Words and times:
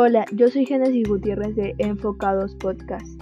Hola, 0.00 0.24
yo 0.30 0.48
soy 0.48 0.64
Genesis 0.64 1.08
Gutiérrez 1.08 1.56
de 1.56 1.74
Enfocados 1.78 2.54
Podcast. 2.54 3.20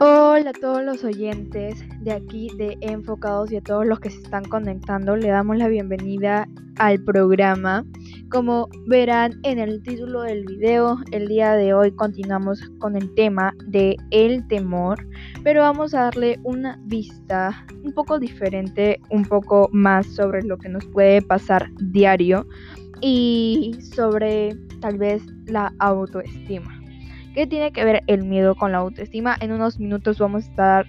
Hola 0.00 0.50
a 0.50 0.52
todos 0.60 0.82
los 0.82 1.04
oyentes 1.04 1.78
de 2.00 2.10
aquí 2.10 2.50
de 2.58 2.76
Enfocados 2.80 3.52
y 3.52 3.58
a 3.58 3.60
todos 3.60 3.86
los 3.86 4.00
que 4.00 4.10
se 4.10 4.20
están 4.20 4.42
conectando. 4.42 5.14
Le 5.14 5.28
damos 5.28 5.56
la 5.56 5.68
bienvenida 5.68 6.48
al 6.78 7.04
programa. 7.04 7.84
Como 8.30 8.68
verán 8.86 9.40
en 9.42 9.58
el 9.58 9.82
título 9.82 10.20
del 10.20 10.44
video, 10.44 10.98
el 11.12 11.28
día 11.28 11.54
de 11.54 11.72
hoy 11.72 11.92
continuamos 11.92 12.60
con 12.78 12.94
el 12.94 13.14
tema 13.14 13.54
de 13.64 13.96
el 14.10 14.46
temor, 14.48 14.98
pero 15.42 15.62
vamos 15.62 15.94
a 15.94 16.02
darle 16.02 16.38
una 16.42 16.78
vista 16.84 17.64
un 17.82 17.94
poco 17.94 18.18
diferente, 18.18 19.00
un 19.08 19.24
poco 19.24 19.70
más 19.72 20.06
sobre 20.08 20.42
lo 20.42 20.58
que 20.58 20.68
nos 20.68 20.84
puede 20.84 21.22
pasar 21.22 21.70
diario 21.80 22.46
y 23.00 23.78
sobre 23.94 24.54
tal 24.82 24.98
vez 24.98 25.22
la 25.46 25.72
autoestima. 25.78 26.82
¿Qué 27.32 27.46
tiene 27.46 27.72
que 27.72 27.84
ver 27.84 28.02
el 28.08 28.24
miedo 28.24 28.54
con 28.56 28.72
la 28.72 28.78
autoestima? 28.78 29.38
En 29.40 29.52
unos 29.52 29.80
minutos 29.80 30.18
vamos 30.18 30.44
a 30.44 30.50
estar 30.50 30.86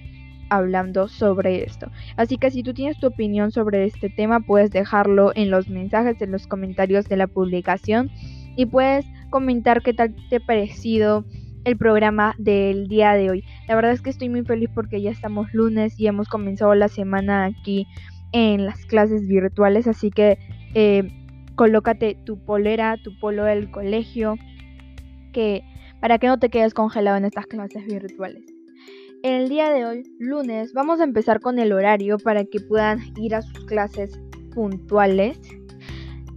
hablando 0.50 1.08
sobre 1.08 1.64
esto. 1.64 1.92
Así 2.18 2.38
que 2.38 2.52
si 2.52 2.64
tú 2.64 2.74
tienes 2.74 3.00
tu 3.00 3.08
opinión 3.08 3.52
sobre 3.52 3.86
este 3.86 4.10
tema, 4.10 4.40
puedes 4.40 4.72
dejarlo 4.72 5.32
en 5.36 5.50
los 5.50 5.70
mensajes, 5.70 6.22
en 6.22 6.32
los 6.32 6.48
comentarios 6.48 7.06
de 7.08 7.18
la 7.18 7.28
publicación 7.28 8.10
y 8.56 8.66
puedes 8.66 9.06
comentar 9.30 9.82
qué 9.82 9.94
tal 9.94 10.16
te 10.30 10.38
ha 10.38 10.40
parecido 10.40 11.24
el 11.66 11.78
programa 11.78 12.36
del 12.38 12.88
día 12.88 13.14
de 13.14 13.30
hoy. 13.30 13.44
La 13.68 13.76
verdad 13.76 13.92
es 13.92 14.02
que 14.02 14.10
estoy 14.10 14.30
muy 14.30 14.44
feliz 14.44 14.70
porque 14.74 15.02
ya 15.02 15.12
estamos 15.12 15.54
lunes 15.54 16.00
y 16.00 16.08
hemos 16.08 16.28
comenzado 16.28 16.74
la 16.76 16.88
semana 16.88 17.46
aquí 17.46 17.88
en 18.32 18.66
las 18.66 18.86
clases 18.86 19.28
virtuales, 19.28 19.88
así 19.88 20.12
que 20.12 20.38
eh, 20.74 21.12
colócate 21.56 22.16
tu 22.26 22.44
polera, 22.44 22.98
tu 22.98 23.18
polo 23.20 23.44
del 23.44 23.72
colegio, 23.72 24.36
que 25.34 25.64
para 26.00 26.18
que 26.18 26.28
no 26.28 26.40
te 26.40 26.50
quedes 26.50 26.74
congelado 26.74 27.18
en 27.18 27.26
estas 27.26 27.46
clases 27.46 27.86
virtuales. 27.86 28.49
El 29.22 29.50
día 29.50 29.70
de 29.70 29.86
hoy, 29.86 30.04
lunes, 30.18 30.72
vamos 30.72 31.02
a 31.02 31.04
empezar 31.04 31.42
con 31.42 31.60
el 31.60 31.74
horario 31.74 32.18
para 32.18 32.46
que 32.46 32.62
puedan 32.62 33.00
ir 33.18 33.36
a 33.36 33.42
sus 33.42 33.66
clases 33.66 34.18
puntuales. 34.56 35.38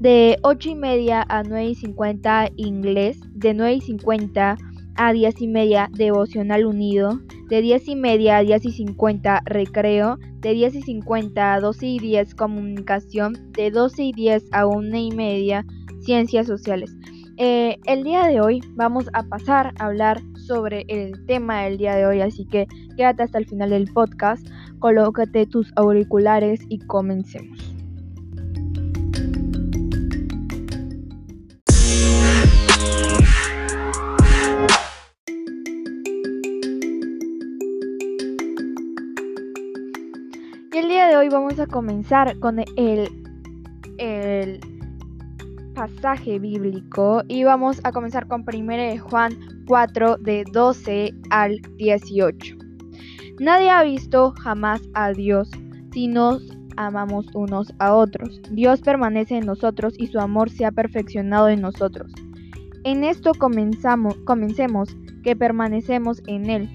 De 0.00 0.36
8 0.42 0.70
y 0.70 0.74
media 0.74 1.24
a 1.28 1.44
9 1.44 1.64
y 1.64 1.74
50 1.76 2.48
inglés, 2.56 3.20
de 3.34 3.54
9 3.54 3.74
y 3.74 3.80
50 3.82 4.56
a 4.96 5.12
10 5.12 5.42
y 5.42 5.46
media 5.46 5.90
devocional 5.92 6.66
unido, 6.66 7.20
de 7.48 7.62
10 7.62 7.86
y 7.86 7.94
media 7.94 8.38
a 8.38 8.42
10 8.42 8.64
y 8.64 8.72
50 8.72 9.42
recreo, 9.44 10.18
de 10.40 10.52
10 10.52 10.74
y 10.74 10.82
50 10.82 11.54
a 11.54 11.60
12 11.60 11.86
y 11.86 11.98
10 12.00 12.34
comunicación, 12.34 13.52
de 13.52 13.70
12 13.70 14.02
y 14.02 14.12
10 14.12 14.44
a 14.50 14.66
1 14.66 14.96
y 14.96 15.12
media 15.12 15.64
ciencias 16.00 16.48
sociales. 16.48 16.92
Eh, 17.36 17.78
el 17.86 18.02
día 18.02 18.26
de 18.26 18.40
hoy 18.40 18.60
vamos 18.74 19.08
a 19.12 19.22
pasar 19.22 19.72
a 19.78 19.86
hablar 19.86 20.20
sobre 20.52 20.84
el 20.88 21.24
tema 21.24 21.62
del 21.62 21.78
día 21.78 21.94
de 21.96 22.04
hoy, 22.04 22.20
así 22.20 22.44
que 22.44 22.66
quédate 22.94 23.22
hasta 23.22 23.38
el 23.38 23.46
final 23.46 23.70
del 23.70 23.90
podcast, 23.90 24.46
colócate 24.80 25.46
tus 25.46 25.72
auriculares 25.76 26.60
y 26.68 26.78
comencemos. 26.80 27.58
Y 40.70 40.76
el 40.76 40.88
día 40.88 41.06
de 41.06 41.16
hoy 41.16 41.30
vamos 41.30 41.58
a 41.60 41.66
comenzar 41.66 42.38
con 42.40 42.58
el, 42.58 43.08
el 43.96 44.60
pasaje 45.74 46.38
bíblico 46.38 47.22
y 47.26 47.44
vamos 47.44 47.80
a 47.84 47.92
comenzar 47.92 48.28
con 48.28 48.44
1 48.46 48.98
Juan 48.98 49.51
4 49.66 50.16
de 50.18 50.44
12 50.52 51.14
al 51.30 51.60
18. 51.76 52.56
Nadie 53.40 53.70
ha 53.70 53.82
visto 53.82 54.32
jamás 54.42 54.82
a 54.94 55.12
Dios 55.12 55.50
si 55.92 56.08
nos 56.08 56.42
amamos 56.76 57.26
unos 57.34 57.72
a 57.78 57.94
otros. 57.94 58.40
Dios 58.50 58.80
permanece 58.80 59.36
en 59.36 59.46
nosotros 59.46 59.94
y 59.98 60.06
su 60.06 60.18
amor 60.20 60.50
se 60.50 60.64
ha 60.64 60.72
perfeccionado 60.72 61.48
en 61.48 61.60
nosotros. 61.60 62.12
En 62.84 63.04
esto 63.04 63.32
comenzamos, 63.38 64.16
comencemos 64.24 64.96
que 65.22 65.36
permanecemos 65.36 66.22
en 66.26 66.50
Él 66.50 66.68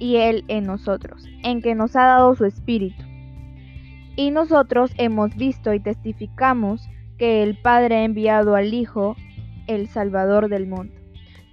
y 0.00 0.16
Él 0.16 0.44
en 0.48 0.64
nosotros, 0.64 1.24
en 1.42 1.62
que 1.62 1.74
nos 1.74 1.96
ha 1.96 2.04
dado 2.06 2.34
su 2.34 2.44
Espíritu. 2.44 3.02
Y 4.16 4.30
nosotros 4.30 4.92
hemos 4.96 5.34
visto 5.36 5.72
y 5.74 5.80
testificamos 5.80 6.88
que 7.18 7.42
el 7.42 7.56
Padre 7.60 7.96
ha 7.96 8.04
enviado 8.04 8.56
al 8.56 8.74
Hijo, 8.74 9.16
el 9.66 9.88
Salvador 9.88 10.48
del 10.48 10.66
mundo. 10.66 10.95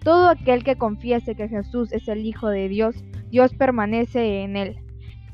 Todo 0.03 0.29
aquel 0.29 0.63
que 0.63 0.75
confiese 0.75 1.35
que 1.35 1.47
Jesús 1.47 1.91
es 1.91 2.07
el 2.07 2.25
Hijo 2.25 2.49
de 2.49 2.67
Dios, 2.67 3.03
Dios 3.29 3.53
permanece 3.53 4.41
en 4.41 4.57
él 4.57 4.77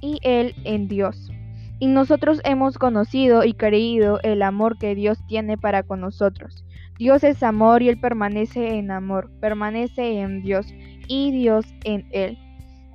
y 0.02 0.20
él 0.22 0.54
en 0.64 0.88
Dios. 0.88 1.32
Y 1.80 1.88
nosotros 1.88 2.42
hemos 2.44 2.78
conocido 2.78 3.44
y 3.44 3.54
creído 3.54 4.20
el 4.24 4.42
amor 4.42 4.78
que 4.78 4.96
Dios 4.96 5.18
tiene 5.28 5.58
para 5.58 5.84
con 5.84 6.02
nosotros. 6.02 6.64
Dios 6.98 7.24
es 7.24 7.42
amor 7.44 7.82
y 7.82 7.88
Él 7.88 8.00
permanece 8.00 8.78
en 8.78 8.92
amor, 8.92 9.32
permanece 9.40 10.20
en 10.20 10.42
Dios 10.42 10.68
y 11.08 11.32
Dios 11.32 11.66
en 11.86 12.06
Él. 12.12 12.38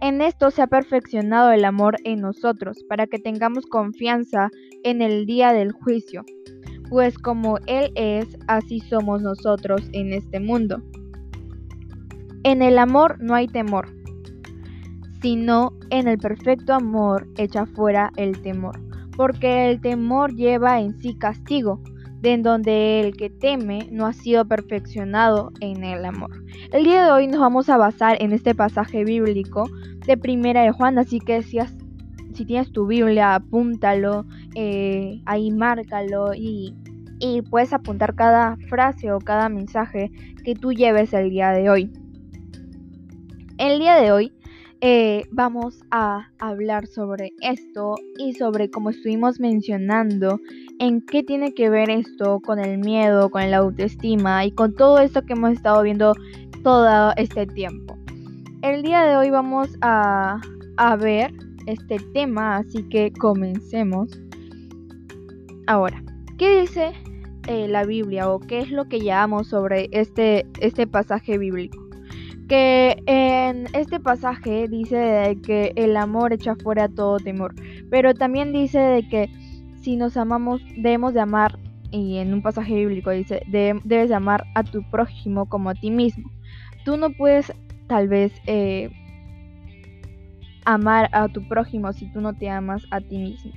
En 0.02 0.20
esto 0.20 0.50
se 0.50 0.60
ha 0.60 0.66
perfeccionado 0.66 1.52
el 1.52 1.64
amor 1.64 1.96
en 2.04 2.20
nosotros, 2.20 2.84
para 2.90 3.06
que 3.06 3.18
tengamos 3.18 3.64
confianza 3.64 4.50
en 4.82 5.00
el 5.00 5.24
día 5.24 5.54
del 5.54 5.72
juicio 5.72 6.22
pues 6.94 7.18
como 7.18 7.58
Él 7.66 7.90
es, 7.96 8.38
así 8.46 8.80
somos 8.80 9.20
nosotros 9.20 9.82
en 9.92 10.12
este 10.12 10.38
mundo. 10.38 10.82
En 12.44 12.60
el 12.60 12.78
amor 12.78 13.16
no 13.20 13.34
hay 13.34 13.48
temor, 13.48 13.88
sino 15.22 15.72
en 15.88 16.08
el 16.08 16.18
perfecto 16.18 16.74
amor 16.74 17.26
echa 17.38 17.64
fuera 17.64 18.12
el 18.16 18.42
temor, 18.42 18.78
porque 19.16 19.70
el 19.70 19.80
temor 19.80 20.34
lleva 20.34 20.78
en 20.78 21.00
sí 21.00 21.14
castigo, 21.16 21.80
de 22.20 22.34
en 22.34 22.42
donde 22.42 23.00
el 23.00 23.16
que 23.16 23.30
teme 23.30 23.88
no 23.90 24.04
ha 24.04 24.12
sido 24.12 24.46
perfeccionado 24.46 25.52
en 25.60 25.84
el 25.84 26.04
amor. 26.04 26.30
El 26.70 26.84
día 26.84 27.06
de 27.06 27.12
hoy 27.12 27.26
nos 27.28 27.40
vamos 27.40 27.70
a 27.70 27.78
basar 27.78 28.18
en 28.20 28.32
este 28.32 28.54
pasaje 28.54 29.04
bíblico 29.04 29.64
de 30.06 30.18
Primera 30.18 30.62
de 30.62 30.70
Juan, 30.70 30.98
así 30.98 31.20
que 31.20 31.42
si, 31.42 31.58
si 32.34 32.44
tienes 32.44 32.72
tu 32.72 32.86
Biblia, 32.86 33.36
apúntalo, 33.36 34.26
eh, 34.54 35.22
ahí 35.24 35.50
márcalo 35.50 36.34
y 36.34 36.76
y 37.20 37.40
puedes 37.42 37.72
apuntar 37.72 38.14
cada 38.14 38.56
frase 38.68 39.12
o 39.12 39.18
cada 39.18 39.48
mensaje 39.48 40.10
que 40.44 40.54
tú 40.54 40.72
lleves 40.72 41.14
el 41.14 41.30
día 41.30 41.52
de 41.52 41.70
hoy. 41.70 42.03
El 43.58 43.78
día 43.78 43.94
de 43.96 44.10
hoy 44.10 44.32
eh, 44.80 45.24
vamos 45.30 45.82
a 45.92 46.28
hablar 46.40 46.88
sobre 46.88 47.32
esto 47.40 47.94
y 48.18 48.34
sobre 48.34 48.68
cómo 48.68 48.90
estuvimos 48.90 49.38
mencionando 49.38 50.40
en 50.80 51.00
qué 51.00 51.22
tiene 51.22 51.54
que 51.54 51.70
ver 51.70 51.88
esto 51.88 52.40
con 52.40 52.58
el 52.58 52.78
miedo, 52.78 53.30
con 53.30 53.48
la 53.48 53.58
autoestima 53.58 54.44
y 54.44 54.50
con 54.50 54.74
todo 54.74 54.98
esto 54.98 55.22
que 55.22 55.34
hemos 55.34 55.52
estado 55.52 55.82
viendo 55.82 56.14
todo 56.64 57.12
este 57.16 57.46
tiempo. 57.46 57.96
El 58.62 58.82
día 58.82 59.04
de 59.04 59.16
hoy 59.16 59.30
vamos 59.30 59.68
a, 59.82 60.40
a 60.76 60.96
ver 60.96 61.32
este 61.66 61.98
tema, 62.12 62.56
así 62.56 62.82
que 62.88 63.12
comencemos. 63.12 64.10
Ahora, 65.66 66.02
¿qué 66.38 66.60
dice 66.60 66.92
eh, 67.46 67.68
la 67.68 67.84
Biblia 67.84 68.30
o 68.30 68.40
qué 68.40 68.60
es 68.60 68.70
lo 68.70 68.88
que 68.88 69.00
llamamos 69.00 69.48
sobre 69.48 69.88
este, 69.92 70.46
este 70.60 70.86
pasaje 70.86 71.36
bíblico. 71.36 71.83
Que 72.48 73.02
en 73.06 73.66
este 73.74 74.00
pasaje 74.00 74.68
dice 74.68 74.96
de 74.96 75.40
que 75.40 75.72
el 75.76 75.96
amor 75.96 76.32
echa 76.32 76.54
fuera 76.56 76.88
todo 76.88 77.18
temor, 77.18 77.54
pero 77.90 78.14
también 78.14 78.52
dice 78.52 78.78
de 78.78 79.08
que 79.08 79.30
si 79.80 79.96
nos 79.96 80.16
amamos 80.16 80.60
debemos 80.76 81.14
de 81.14 81.20
amar, 81.20 81.58
y 81.90 82.18
en 82.18 82.34
un 82.34 82.42
pasaje 82.42 82.74
bíblico 82.74 83.10
dice, 83.10 83.42
debes 83.46 84.08
de 84.08 84.14
amar 84.14 84.44
a 84.54 84.64
tu 84.64 84.82
prójimo 84.90 85.46
como 85.46 85.70
a 85.70 85.74
ti 85.74 85.90
mismo. 85.90 86.28
Tú 86.84 86.96
no 86.96 87.10
puedes 87.10 87.52
tal 87.86 88.08
vez 88.08 88.32
eh, 88.46 88.90
amar 90.64 91.08
a 91.12 91.28
tu 91.28 91.46
prójimo 91.46 91.92
si 91.92 92.10
tú 92.12 92.20
no 92.20 92.34
te 92.34 92.50
amas 92.50 92.84
a 92.90 93.00
ti 93.00 93.18
mismo. 93.18 93.52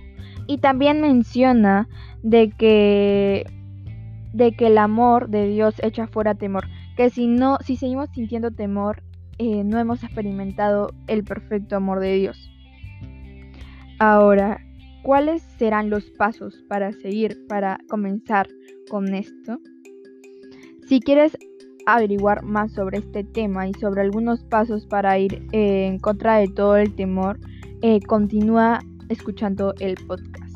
Y 0.45 0.59
también 0.59 1.01
menciona 1.01 1.87
de 2.21 2.51
que 2.51 3.45
de 4.33 4.55
que 4.55 4.67
el 4.67 4.77
amor 4.77 5.29
de 5.29 5.47
Dios 5.47 5.75
echa 5.81 6.05
fuera 6.05 6.35
temor, 6.35 6.65
que 6.97 7.11
si 7.11 7.27
no, 7.27 7.59
si 7.63 7.77
seguimos 7.77 8.09
sintiendo 8.09 8.51
temor, 8.51 9.03
eh, 9.37 9.63
no 9.63 9.79
hemos 9.79 10.03
experimentado 10.03 10.89
el 11.05 11.23
perfecto 11.23 11.75
amor 11.75 11.99
de 11.99 12.15
Dios. 12.15 12.51
Ahora, 13.99 14.59
¿cuáles 15.03 15.43
serán 15.57 15.91
los 15.91 16.05
pasos 16.11 16.65
para 16.67 16.91
seguir, 16.91 17.45
para 17.47 17.79
comenzar 17.87 18.47
con 18.89 19.13
esto? 19.13 19.59
Si 20.87 20.99
quieres 20.99 21.37
averiguar 21.85 22.43
más 22.43 22.73
sobre 22.73 22.97
este 22.97 23.23
tema 23.23 23.67
y 23.67 23.73
sobre 23.75 24.01
algunos 24.01 24.43
pasos 24.43 24.87
para 24.87 25.17
ir 25.19 25.47
eh, 25.51 25.85
en 25.85 25.99
contra 25.99 26.37
de 26.37 26.47
todo 26.47 26.77
el 26.77 26.95
temor, 26.95 27.39
eh, 27.83 27.99
continúa 28.01 28.79
escuchando 29.09 29.73
el 29.79 29.95
podcast. 30.07 30.46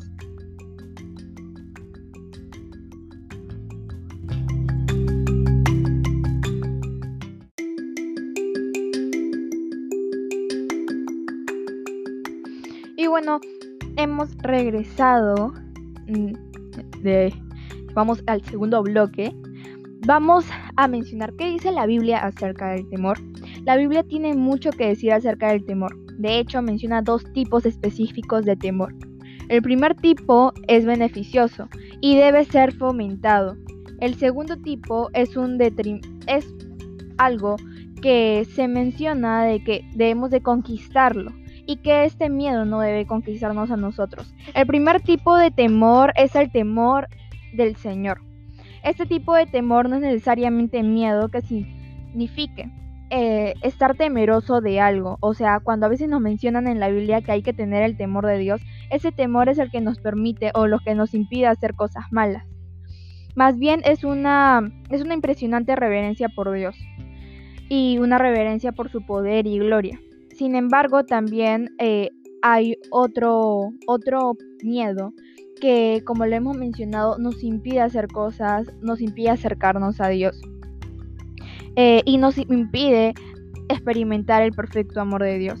Bueno, 13.24 13.40
hemos 13.98 14.36
regresado 14.38 15.54
mm, 16.08 16.32
de 17.02 17.32
vamos 17.94 18.20
al 18.26 18.42
segundo 18.42 18.82
bloque. 18.82 19.32
Vamos 20.04 20.44
a 20.74 20.88
mencionar 20.88 21.32
qué 21.34 21.48
dice 21.50 21.70
la 21.70 21.86
Biblia 21.86 22.18
acerca 22.18 22.70
del 22.70 22.88
temor. 22.88 23.20
La 23.64 23.76
Biblia 23.76 24.02
tiene 24.02 24.34
mucho 24.34 24.70
que 24.72 24.88
decir 24.88 25.12
acerca 25.12 25.52
del 25.52 25.64
temor. 25.64 25.96
De 26.18 26.40
hecho, 26.40 26.62
menciona 26.62 27.00
dos 27.00 27.22
tipos 27.32 27.64
específicos 27.64 28.44
de 28.44 28.56
temor. 28.56 28.92
El 29.48 29.62
primer 29.62 29.94
tipo 29.94 30.52
es 30.66 30.84
beneficioso 30.84 31.68
y 32.00 32.16
debe 32.16 32.44
ser 32.44 32.74
fomentado. 32.74 33.56
El 34.00 34.16
segundo 34.16 34.56
tipo 34.56 35.10
es 35.12 35.36
un 35.36 35.60
es 36.26 36.52
algo 37.18 37.54
que 38.00 38.44
se 38.52 38.66
menciona 38.66 39.44
de 39.44 39.62
que 39.62 39.88
debemos 39.94 40.32
de 40.32 40.40
conquistarlo 40.40 41.30
y 41.72 41.76
que 41.76 42.04
este 42.04 42.28
miedo 42.28 42.66
no 42.66 42.80
debe 42.80 43.06
conquistarnos 43.06 43.70
a 43.70 43.78
nosotros. 43.78 44.34
El 44.54 44.66
primer 44.66 45.00
tipo 45.00 45.36
de 45.38 45.50
temor 45.50 46.12
es 46.16 46.36
el 46.36 46.52
temor 46.52 47.08
del 47.54 47.76
Señor. 47.76 48.20
Este 48.84 49.06
tipo 49.06 49.34
de 49.34 49.46
temor 49.46 49.88
no 49.88 49.96
es 49.96 50.02
necesariamente 50.02 50.82
miedo 50.82 51.28
que 51.28 51.40
signifique 51.40 52.70
eh, 53.08 53.54
estar 53.62 53.96
temeroso 53.96 54.60
de 54.60 54.80
algo. 54.80 55.16
O 55.20 55.32
sea, 55.32 55.60
cuando 55.60 55.86
a 55.86 55.88
veces 55.88 56.10
nos 56.10 56.20
mencionan 56.20 56.68
en 56.68 56.78
la 56.78 56.90
Biblia 56.90 57.22
que 57.22 57.32
hay 57.32 57.42
que 57.42 57.54
tener 57.54 57.82
el 57.82 57.96
temor 57.96 58.26
de 58.26 58.36
Dios, 58.36 58.60
ese 58.90 59.10
temor 59.10 59.48
es 59.48 59.58
el 59.58 59.70
que 59.70 59.80
nos 59.80 59.98
permite 59.98 60.50
o 60.54 60.66
lo 60.66 60.78
que 60.78 60.94
nos 60.94 61.14
impide 61.14 61.46
hacer 61.46 61.74
cosas 61.74 62.04
malas. 62.10 62.44
Más 63.34 63.58
bien 63.58 63.80
es 63.86 64.04
una, 64.04 64.70
es 64.90 65.00
una 65.00 65.14
impresionante 65.14 65.74
reverencia 65.74 66.28
por 66.28 66.52
Dios 66.52 66.76
y 67.70 67.96
una 67.96 68.18
reverencia 68.18 68.72
por 68.72 68.90
su 68.90 69.06
poder 69.06 69.46
y 69.46 69.58
gloria. 69.58 69.98
Sin 70.42 70.56
embargo, 70.56 71.04
también 71.04 71.72
eh, 71.78 72.10
hay 72.42 72.76
otro, 72.90 73.72
otro 73.86 74.32
miedo 74.64 75.14
que, 75.60 76.02
como 76.04 76.26
lo 76.26 76.34
hemos 76.34 76.56
mencionado, 76.56 77.16
nos 77.16 77.44
impide 77.44 77.80
hacer 77.80 78.08
cosas, 78.08 78.66
nos 78.80 79.00
impide 79.00 79.30
acercarnos 79.30 80.00
a 80.00 80.08
Dios. 80.08 80.42
Eh, 81.76 82.02
y 82.06 82.18
nos 82.18 82.38
impide 82.38 83.14
experimentar 83.68 84.42
el 84.42 84.50
perfecto 84.50 85.00
amor 85.00 85.22
de 85.22 85.38
Dios. 85.38 85.60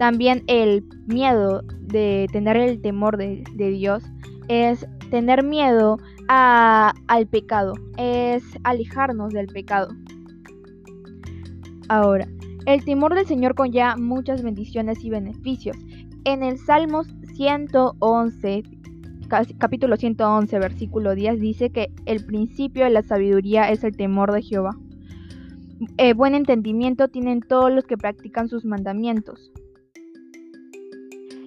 También 0.00 0.42
el 0.48 0.84
miedo 1.06 1.62
de 1.78 2.26
tener 2.32 2.56
el 2.56 2.80
temor 2.80 3.18
de, 3.18 3.44
Dios 3.54 4.02
es 4.48 4.84
tener 5.12 5.44
miedo 5.44 5.96
al 6.26 7.26
pecado, 7.28 7.74
es 7.98 8.42
alejarnos 8.64 9.32
del 9.32 9.46
pecado. 9.46 9.94
Ahora, 11.88 12.26
el 12.66 12.84
temor 12.84 13.14
del 13.14 13.26
Señor 13.26 13.54
conlleva 13.54 13.96
muchas 13.96 14.42
bendiciones 14.42 15.04
y 15.04 15.10
beneficios. 15.10 15.76
En 16.24 16.42
el 16.42 16.58
Salmos 16.58 17.08
111, 17.34 18.62
capítulo 19.58 19.96
111, 19.96 20.58
versículo 20.58 21.14
10, 21.14 21.40
dice 21.40 21.70
que 21.70 21.92
el 22.06 22.24
principio 22.24 22.84
de 22.84 22.90
la 22.90 23.02
sabiduría 23.02 23.70
es 23.70 23.84
el 23.84 23.96
temor 23.96 24.32
de 24.32 24.42
Jehová. 24.42 24.76
Eh, 25.96 26.12
buen 26.12 26.34
entendimiento 26.34 27.08
tienen 27.08 27.40
todos 27.40 27.72
los 27.72 27.86
que 27.86 27.96
practican 27.96 28.48
sus 28.48 28.64
mandamientos. 28.64 29.50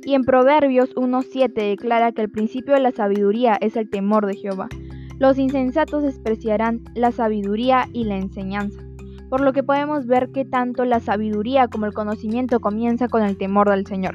Y 0.06 0.16
en 0.16 0.24
Proverbios 0.24 0.94
1.7 0.96 1.54
declara 1.54 2.12
que 2.12 2.24
el 2.24 2.32
principio 2.32 2.74
de 2.74 2.82
la 2.82 2.92
sabiduría 2.92 3.56
es 3.62 3.78
el 3.78 3.90
temor 3.90 4.26
de 4.26 4.36
Jehová. 4.36 4.68
Los 5.20 5.38
insensatos 5.38 6.04
despreciarán 6.04 6.84
la 6.96 7.12
sabiduría 7.12 7.88
y 7.94 8.04
la 8.06 8.18
enseñanza 8.18 8.93
por 9.34 9.42
lo 9.42 9.52
que 9.52 9.64
podemos 9.64 10.06
ver 10.06 10.30
que 10.32 10.46
tanto 10.46 10.86
la 10.86 11.00
sabiduría 11.00 11.68
como 11.68 11.88
el 11.88 11.94
conocimiento 11.94 12.60
comienza 12.60 13.08
con 13.08 13.24
el 13.24 13.36
temor 13.36 13.68
del 13.68 13.88
Señor. 13.88 14.14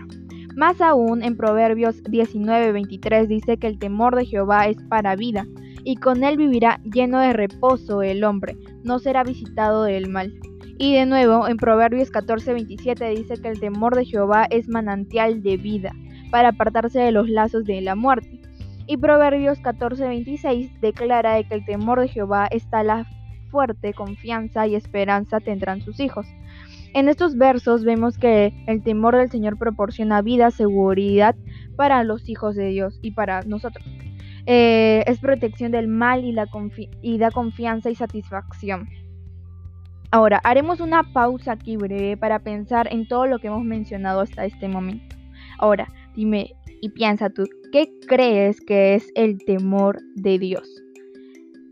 Más 0.54 0.80
aún, 0.80 1.24
en 1.24 1.36
Proverbios 1.36 2.04
19:23 2.04 3.26
dice 3.26 3.56
que 3.56 3.66
el 3.66 3.80
temor 3.80 4.14
de 4.14 4.26
Jehová 4.26 4.68
es 4.68 4.80
para 4.84 5.16
vida, 5.16 5.44
y 5.82 5.96
con 5.96 6.22
él 6.22 6.36
vivirá 6.36 6.78
lleno 6.84 7.18
de 7.18 7.32
reposo 7.32 8.02
el 8.02 8.22
hombre, 8.22 8.56
no 8.84 9.00
será 9.00 9.24
visitado 9.24 9.82
del 9.82 10.08
mal. 10.08 10.32
Y 10.78 10.94
de 10.94 11.04
nuevo, 11.04 11.48
en 11.48 11.56
Proverbios 11.56 12.12
14:27 12.12 13.16
dice 13.16 13.42
que 13.42 13.48
el 13.48 13.58
temor 13.58 13.96
de 13.96 14.04
Jehová 14.04 14.46
es 14.50 14.68
manantial 14.68 15.42
de 15.42 15.56
vida, 15.56 15.90
para 16.30 16.50
apartarse 16.50 17.00
de 17.00 17.10
los 17.10 17.28
lazos 17.28 17.64
de 17.64 17.80
la 17.80 17.96
muerte. 17.96 18.40
Y 18.86 18.98
Proverbios 18.98 19.58
14:26 19.62 20.78
declara 20.80 21.42
que 21.42 21.54
el 21.56 21.64
temor 21.64 22.00
de 22.02 22.06
Jehová 22.06 22.46
está 22.52 22.84
la 22.84 23.04
fuerte 23.50 23.92
confianza 23.94 24.66
y 24.66 24.74
esperanza 24.74 25.40
tendrán 25.40 25.80
sus 25.82 26.00
hijos. 26.00 26.26
En 26.94 27.08
estos 27.08 27.36
versos 27.36 27.84
vemos 27.84 28.16
que 28.18 28.52
el 28.66 28.82
temor 28.82 29.16
del 29.16 29.30
Señor 29.30 29.58
proporciona 29.58 30.22
vida, 30.22 30.50
seguridad 30.50 31.36
para 31.76 32.02
los 32.02 32.28
hijos 32.28 32.56
de 32.56 32.68
Dios 32.68 32.98
y 33.02 33.10
para 33.10 33.42
nosotros. 33.42 33.84
Eh, 34.46 35.04
es 35.06 35.18
protección 35.18 35.72
del 35.72 35.88
mal 35.88 36.24
y, 36.24 36.32
la 36.32 36.48
y 37.02 37.18
da 37.18 37.30
confianza 37.30 37.90
y 37.90 37.94
satisfacción. 37.94 38.88
Ahora, 40.10 40.40
haremos 40.42 40.80
una 40.80 41.02
pausa 41.12 41.52
aquí 41.52 41.76
breve 41.76 42.16
para 42.16 42.38
pensar 42.38 42.88
en 42.90 43.06
todo 43.06 43.26
lo 43.26 43.38
que 43.38 43.48
hemos 43.48 43.64
mencionado 43.64 44.20
hasta 44.20 44.46
este 44.46 44.66
momento. 44.66 45.16
Ahora, 45.58 45.92
dime 46.16 46.54
y 46.80 46.88
piensa 46.88 47.28
tú, 47.28 47.44
¿qué 47.72 47.90
crees 48.06 48.60
que 48.62 48.94
es 48.94 49.10
el 49.14 49.38
temor 49.44 49.98
de 50.14 50.38
Dios? 50.38 50.82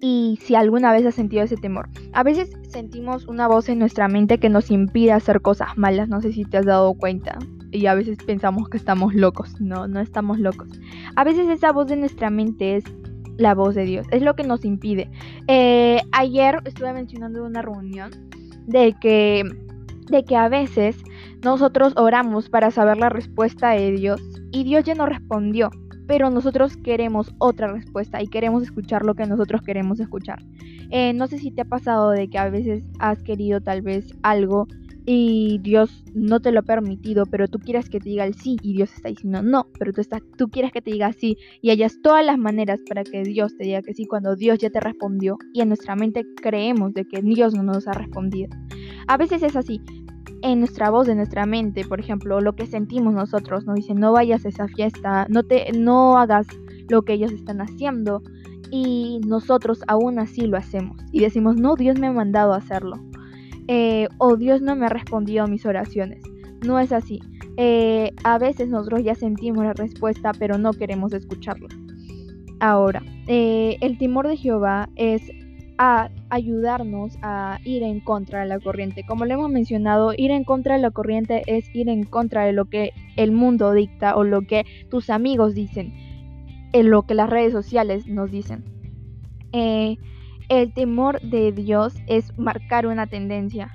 Y 0.01 0.39
si 0.43 0.55
alguna 0.55 0.93
vez 0.93 1.07
has 1.07 1.15
sentido 1.15 1.45
ese 1.45 1.57
temor. 1.57 1.89
A 2.13 2.23
veces 2.23 2.51
sentimos 2.69 3.27
una 3.27 3.49
voz 3.49 3.69
en 3.69 3.79
nuestra 3.79 4.09
mente 4.09 4.39
que 4.39 4.49
nos 4.49 4.71
impide 4.71 5.13
hacer 5.13 5.41
cosas 5.41 5.77
malas, 5.77 6.09
no 6.09 6.21
sé 6.21 6.33
si 6.33 6.45
te 6.45 6.59
has 6.59 6.67
dado 6.67 6.95
cuenta. 6.95 7.39
Y 7.73 7.87
a 7.87 7.95
veces 7.95 8.19
pensamos 8.25 8.69
que 8.69 8.77
estamos 8.77 9.15
locos, 9.15 9.61
no, 9.61 9.89
no 9.89 10.01
estamos 10.01 10.39
locos. 10.39 10.69
A 11.15 11.25
veces 11.25 11.49
esa 11.49 11.73
voz 11.73 11.87
de 11.89 11.97
nuestra 11.97 12.31
mente 12.31 12.77
es 12.77 12.85
la 13.37 13.55
voz 13.55 13.75
de 13.75 13.85
Dios, 13.85 14.07
es 14.11 14.23
lo 14.23 14.35
que 14.35 14.45
nos 14.45 14.65
impide. 14.65 15.11
Eh, 15.47 16.01
ayer 16.13 16.61
estuve 16.65 16.93
mencionando 16.93 17.41
en 17.41 17.47
una 17.47 17.63
reunión 17.63 18.11
de 18.67 18.95
que, 19.01 19.45
de 20.09 20.25
que 20.25 20.37
a 20.37 20.49
veces 20.49 20.97
nosotros 21.43 21.93
oramos 21.97 22.49
para 22.49 22.71
saber 22.71 22.97
la 22.97 23.09
respuesta 23.09 23.71
de 23.71 23.93
Dios 23.93 24.23
y 24.53 24.65
Dios 24.65 24.85
ya 24.85 24.95
nos 24.95 25.09
respondió 25.09 25.71
pero 26.07 26.31
nosotros 26.31 26.77
queremos 26.77 27.35
otra 27.39 27.73
respuesta 27.73 28.23
y 28.23 28.29
queremos 28.29 28.63
escuchar 28.63 29.05
lo 29.05 29.15
que 29.15 29.27
nosotros 29.27 29.63
queremos 29.63 30.01
escuchar. 30.01 30.43
Eh, 30.91 31.13
no 31.13 31.27
sé 31.27 31.39
si 31.39 31.51
te 31.51 31.63
ha 31.63 31.65
pasado 31.65 32.11
de 32.11 32.29
que 32.29 32.39
a 32.39 32.49
veces 32.49 32.85
has 32.99 33.23
querido 33.23 33.61
tal 33.61 33.83
vez 33.83 34.07
algo 34.23 34.67
y 35.09 35.59
Dios 35.63 36.05
no 36.15 36.41
te 36.41 36.51
lo 36.51 36.61
ha 36.61 36.63
permitido, 36.65 37.27
pero 37.27 37.47
tú 37.47 37.61
quieres 37.61 37.89
que 37.89 38.01
te 38.01 38.09
diga 38.09 38.25
el 38.25 38.35
sí 38.35 38.57
y 38.61 38.75
Dios 38.75 38.93
está 38.93 39.09
diciendo 39.09 39.41
no, 39.41 39.69
pero 39.79 39.93
tú, 39.93 40.01
estás, 40.01 40.21
tú 40.37 40.49
quieres 40.49 40.73
que 40.73 40.83
te 40.83 40.91
diga 40.91 41.13
sí 41.13 41.37
y 41.63 41.71
hayas 41.71 42.01
todas 42.03 42.27
las 42.27 42.39
maneras 42.39 42.81
para 42.89 43.05
que 43.05 43.23
Dios 43.23 43.57
te 43.57 43.65
diga 43.65 43.83
que 43.83 43.95
sí 43.95 44.07
cuando 44.07 44.35
Dios 44.35 44.59
ya 44.59 44.69
te 44.69 44.81
respondió 44.81 45.39
y 45.55 45.61
en 45.61 45.69
nuestra 45.69 45.95
mente 45.95 46.25
creemos 46.43 46.93
de 46.93 47.05
que 47.05 47.23
Dios 47.23 47.55
no 47.55 47.63
nos 47.63 47.87
ha 47.87 47.93
respondido. 47.93 48.51
A 49.07 49.17
veces 49.17 49.45
es 49.45 49.55
así, 49.55 49.81
en 50.43 50.61
nuestra 50.61 50.91
voz, 50.91 51.09
en 51.09 51.17
nuestra 51.17 51.47
mente, 51.47 51.85
por 51.85 52.01
ejemplo, 52.01 52.41
lo 52.41 52.55
que 52.55 52.67
sentimos 52.67 53.15
nosotros, 53.15 53.67
nos 53.67 53.77
dicen 53.77 53.99
no 53.99 54.13
vayas 54.13 54.45
a 54.45 54.49
esa 54.49 54.69
fiesta, 54.69 55.27
no 55.29 55.43
te, 55.43 55.73
no 55.73 56.19
hagas 56.19 56.47
lo 56.89 57.03
que 57.03 57.15
ellos 57.15 57.33
están 57.33 57.61
haciendo 57.61 58.23
y 58.71 59.21
nosotros 59.27 59.83
aún 59.87 60.19
así 60.19 60.47
lo 60.47 60.57
hacemos 60.57 60.97
y 61.13 61.21
decimos 61.21 61.57
no, 61.57 61.77
Dios 61.77 61.99
me 61.99 62.09
ha 62.09 62.13
mandado 62.13 62.53
a 62.53 62.59
hacerlo 62.59 63.01
eh, 63.69 64.09
o 64.19 64.37
Dios 64.37 64.63
no 64.63 64.77
me 64.77 64.87
ha 64.87 64.91
respondido 64.91 65.45
a 65.45 65.47
mis 65.47 65.67
oraciones. 65.67 66.23
No 66.65 66.79
es 66.79 66.93
así. 66.93 67.21
Eh, 67.57 68.13
a 68.25 68.39
veces 68.39 68.69
nosotros 68.69 69.03
ya 69.03 69.15
sentimos 69.15 69.65
la 69.65 69.73
respuesta, 69.73 70.33
pero 70.39 70.59
no 70.59 70.73
queremos 70.73 71.13
escucharla. 71.13 71.69
Ahora, 72.61 73.03
eh, 73.27 73.77
el 73.81 73.99
temor 73.99 74.29
de 74.29 74.37
Jehová 74.37 74.89
es 74.97 75.23
a 75.79 76.11
ayudarnos 76.31 77.19
a 77.23 77.59
ir 77.65 77.83
en 77.83 78.01
contra 78.01 78.41
de 78.41 78.47
la 78.47 78.59
corriente. 78.59 79.05
Como 79.07 79.25
le 79.25 79.35
hemos 79.35 79.51
mencionado, 79.51 80.13
ir 80.17 80.31
en 80.31 80.45
contra 80.45 80.77
de 80.77 80.81
la 80.81 80.91
corriente 80.91 81.43
es 81.47 81.73
ir 81.75 81.89
en 81.89 82.05
contra 82.05 82.45
de 82.45 82.53
lo 82.53 82.67
que 82.67 82.93
el 83.17 83.33
mundo 83.33 83.73
dicta 83.73 84.17
o 84.17 84.25
lo 84.25 84.43
que 84.43 84.65
tus 84.91 85.11
amigos 85.11 85.55
dicen, 85.55 85.93
en 86.73 86.91
lo 86.91 87.03
que 87.03 87.15
las 87.15 87.29
redes 87.29 87.53
sociales 87.53 88.07
nos 88.07 88.31
dicen. 88.31 88.65
Eh, 89.53 89.97
el 90.49 90.73
temor 90.73 91.21
de 91.21 91.53
Dios 91.53 91.95
es 92.07 92.37
marcar 92.39 92.87
una 92.87 93.07
tendencia. 93.07 93.73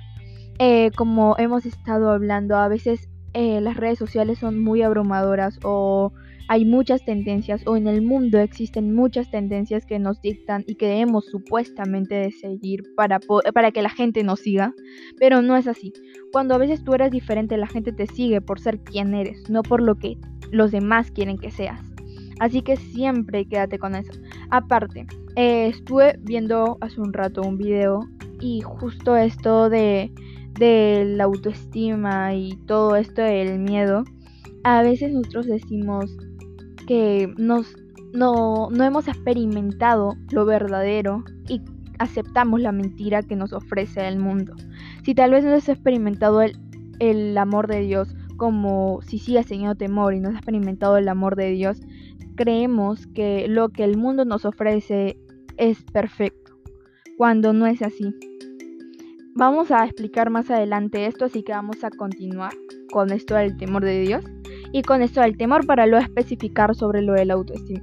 Eh, 0.58 0.90
como 0.96 1.36
hemos 1.38 1.66
estado 1.66 2.10
hablando, 2.10 2.56
a 2.56 2.68
veces 2.68 3.08
eh, 3.34 3.60
las 3.60 3.76
redes 3.76 3.98
sociales 3.98 4.38
son 4.38 4.62
muy 4.62 4.82
abrumadoras 4.82 5.58
o 5.62 6.12
hay 6.48 6.64
muchas 6.64 7.04
tendencias 7.04 7.62
o 7.66 7.76
en 7.76 7.86
el 7.86 8.02
mundo 8.02 8.38
existen 8.38 8.94
muchas 8.94 9.30
tendencias 9.30 9.86
que 9.86 9.98
nos 9.98 10.20
dictan 10.20 10.64
y 10.66 10.74
que 10.74 10.86
debemos 10.86 11.26
supuestamente 11.26 12.14
de 12.14 12.30
seguir 12.30 12.82
para, 12.96 13.20
para 13.54 13.70
que 13.70 13.82
la 13.82 13.90
gente 13.90 14.22
nos 14.22 14.40
siga, 14.40 14.74
pero 15.18 15.42
no 15.42 15.56
es 15.56 15.66
así. 15.66 15.92
Cuando 16.32 16.54
a 16.54 16.58
veces 16.58 16.84
tú 16.84 16.94
eres 16.94 17.10
diferente, 17.10 17.56
la 17.56 17.66
gente 17.66 17.92
te 17.92 18.06
sigue 18.06 18.40
por 18.40 18.60
ser 18.60 18.80
quien 18.80 19.14
eres, 19.14 19.48
no 19.50 19.62
por 19.62 19.82
lo 19.82 19.96
que 19.96 20.18
los 20.50 20.70
demás 20.70 21.10
quieren 21.10 21.38
que 21.38 21.50
seas. 21.50 21.80
Así 22.40 22.62
que 22.62 22.76
siempre 22.76 23.46
quédate 23.46 23.78
con 23.78 23.94
eso. 23.94 24.12
Aparte, 24.50 25.06
eh, 25.36 25.68
estuve 25.68 26.18
viendo 26.20 26.76
hace 26.80 27.00
un 27.00 27.12
rato 27.12 27.42
un 27.42 27.56
video 27.56 28.00
y 28.40 28.60
justo 28.62 29.16
esto 29.16 29.70
de, 29.70 30.12
de 30.58 31.04
la 31.16 31.24
autoestima 31.24 32.34
y 32.34 32.56
todo 32.66 32.96
esto 32.96 33.22
del 33.22 33.58
miedo, 33.60 34.04
a 34.64 34.82
veces 34.82 35.12
nosotros 35.12 35.46
decimos 35.46 36.16
que 36.86 37.32
nos, 37.36 37.76
no, 38.12 38.68
no 38.70 38.84
hemos 38.84 39.08
experimentado 39.08 40.16
lo 40.30 40.44
verdadero 40.44 41.24
y 41.48 41.60
aceptamos 41.98 42.60
la 42.60 42.72
mentira 42.72 43.22
que 43.22 43.36
nos 43.36 43.52
ofrece 43.52 44.06
el 44.08 44.18
mundo. 44.18 44.54
Si 45.04 45.14
tal 45.14 45.30
vez 45.30 45.44
no 45.44 45.52
has 45.52 45.68
experimentado 45.68 46.42
el, 46.42 46.58
el 46.98 47.36
amor 47.38 47.68
de 47.68 47.80
Dios 47.80 48.14
como 48.36 49.00
si 49.02 49.18
sigues 49.18 49.46
teniendo 49.46 49.76
temor 49.76 50.14
y 50.14 50.20
no 50.20 50.30
has 50.30 50.34
experimentado 50.34 50.96
el 50.96 51.08
amor 51.08 51.36
de 51.36 51.50
Dios, 51.50 51.80
creemos 52.34 53.06
que 53.08 53.46
lo 53.48 53.68
que 53.68 53.84
el 53.84 53.96
mundo 53.96 54.24
nos 54.24 54.44
ofrece 54.44 55.16
es 55.58 55.82
perfecto, 55.82 56.56
cuando 57.16 57.52
no 57.52 57.66
es 57.66 57.82
así. 57.82 58.14
Vamos 59.34 59.70
a 59.70 59.84
explicar 59.84 60.30
más 60.30 60.50
adelante 60.50 61.06
esto, 61.06 61.24
así 61.24 61.42
que 61.42 61.52
vamos 61.52 61.84
a 61.84 61.90
continuar 61.90 62.52
con 62.90 63.12
esto 63.12 63.34
del 63.34 63.56
temor 63.56 63.84
de 63.84 64.00
Dios 64.00 64.24
y 64.72 64.82
con 64.82 65.02
esto 65.02 65.20
del 65.20 65.36
temor 65.36 65.66
para 65.66 65.86
luego 65.86 66.04
especificar 66.04 66.74
sobre 66.74 67.02
lo 67.02 67.12
del 67.12 67.30
autoestima. 67.30 67.82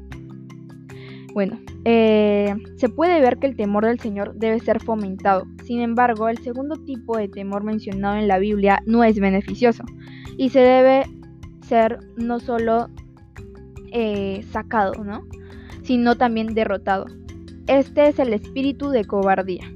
Bueno, 1.34 1.60
eh, 1.86 2.55
se 2.75 2.89
puede 2.89 3.22
ver 3.22 3.38
que 3.38 3.48
el 3.48 3.55
temor 3.55 3.86
del 3.86 4.00
Señor 4.00 4.34
debe 4.36 4.60
ser 4.60 4.81
fomentado. 4.81 5.46
Sin 5.63 5.79
embargo, 5.81 6.27
el 6.27 6.39
segundo 6.39 6.75
tipo 6.75 7.17
de 7.17 7.27
temor 7.27 7.63
mencionado 7.63 8.17
en 8.17 8.27
la 8.27 8.39
Biblia 8.39 8.81
no 8.86 9.03
es 9.03 9.19
beneficioso 9.19 9.84
y 10.38 10.50
se 10.50 10.60
debe 10.60 11.03
ser 11.62 12.00
no 12.17 12.39
solo 12.39 12.89
eh, 13.91 14.43
sacado, 14.51 15.03
¿no? 15.03 15.24
sino 15.84 16.15
también 16.15 16.53
derrotado. 16.53 17.05
Este 17.67 18.08
es 18.08 18.19
el 18.19 18.34
espíritu 18.34 18.89
de 18.89 19.05
cobardía, 19.05 19.72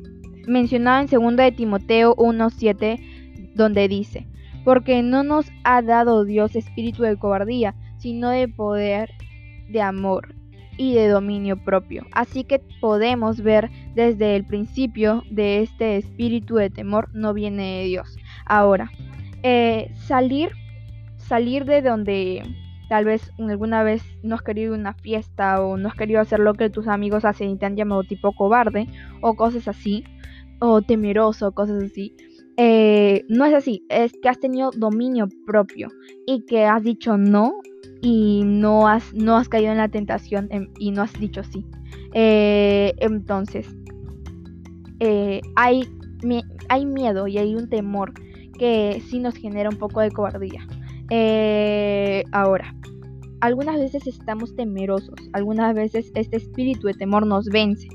mencionado 0.48 1.02
en 1.02 1.08
2 1.08 1.36
de 1.38 1.52
Timoteo 1.52 2.16
1.7, 2.16 3.54
donde 3.56 3.88
dice, 3.88 4.28
porque 4.64 5.02
no 5.04 5.24
nos 5.24 5.52
ha 5.64 5.82
dado 5.82 6.26
Dios 6.26 6.56
espíritu 6.56 7.04
de 7.04 7.18
cobardía, 7.18 7.76
sino 7.98 8.30
de 8.30 8.48
poder, 8.48 9.12
de 9.70 9.82
amor 9.82 10.36
y 10.78 10.94
de 10.94 11.08
dominio 11.08 11.64
propio. 11.64 12.06
Así 12.12 12.44
que 12.44 12.60
podemos 12.82 13.42
ver 13.42 13.70
desde 13.96 14.36
el 14.36 14.46
principio 14.46 15.24
de 15.30 15.62
este 15.62 15.98
espíritu 15.98 16.56
de 16.56 16.70
temor 16.70 17.10
no 17.14 17.34
viene 17.34 17.80
de 17.80 17.86
Dios. 17.86 18.18
Ahora, 18.46 18.92
eh, 19.44 19.92
salir, 19.96 20.52
salir 21.18 21.66
de 21.66 21.82
donde 21.82 22.44
Tal 22.94 23.06
vez 23.06 23.32
alguna 23.40 23.82
vez 23.82 24.04
no 24.22 24.36
has 24.36 24.44
querido 24.44 24.76
una 24.76 24.94
fiesta 24.94 25.62
o 25.64 25.78
no 25.78 25.88
has 25.88 25.96
querido 25.96 26.22
hacer 26.22 26.40
lo 26.40 26.54
que 26.54 26.70
tus 26.70 26.88
amigos 26.88 27.26
hacen 27.26 27.50
y 27.50 27.58
te 27.58 27.66
han 27.66 27.76
llamado 27.76 28.04
tipo 28.04 28.34
cobarde 28.34 28.88
o 29.20 29.36
cosas 29.36 29.68
así, 29.68 30.04
o 30.60 30.82
temeroso, 30.84 31.54
cosas 31.54 31.82
así. 31.82 32.16
Eh, 32.58 33.26
no 33.30 33.46
es 33.46 33.54
así, 33.54 33.84
es 33.90 34.14
que 34.22 34.30
has 34.30 34.40
tenido 34.40 34.70
dominio 34.72 35.28
propio 35.46 35.88
y 36.28 36.46
que 36.46 36.66
has 36.66 36.84
dicho 36.84 37.18
no 37.18 37.54
y 38.02 38.44
no 38.46 38.88
has, 38.88 39.12
no 39.14 39.38
has 39.38 39.50
caído 39.50 39.72
en 39.72 39.80
la 39.80 39.88
tentación 39.88 40.50
y 40.78 40.92
no 40.92 41.02
has 41.02 41.14
dicho 41.20 41.44
sí. 41.44 41.66
Eh, 42.14 42.94
entonces, 43.00 43.68
eh, 45.00 45.42
hay, 45.56 45.84
hay 46.70 46.86
miedo 46.86 47.28
y 47.28 47.40
hay 47.40 47.56
un 47.56 47.70
temor 47.70 48.14
que 48.60 49.02
sí 49.10 49.20
nos 49.20 49.36
genera 49.36 49.70
un 49.70 49.78
poco 49.78 50.02
de 50.02 50.12
cobardía. 50.12 50.68
ahora, 52.32 52.76
algunas 53.42 53.80
veces 53.80 54.06
estamos 54.06 54.56
temerosos, 54.56 55.16
algunas 55.34 55.74
veces 55.74 56.12
este 56.14 56.38
espíritu 56.38 56.88
de 56.88 56.94
temor 56.94 57.26
nos 57.26 57.48
vence. 57.48 57.88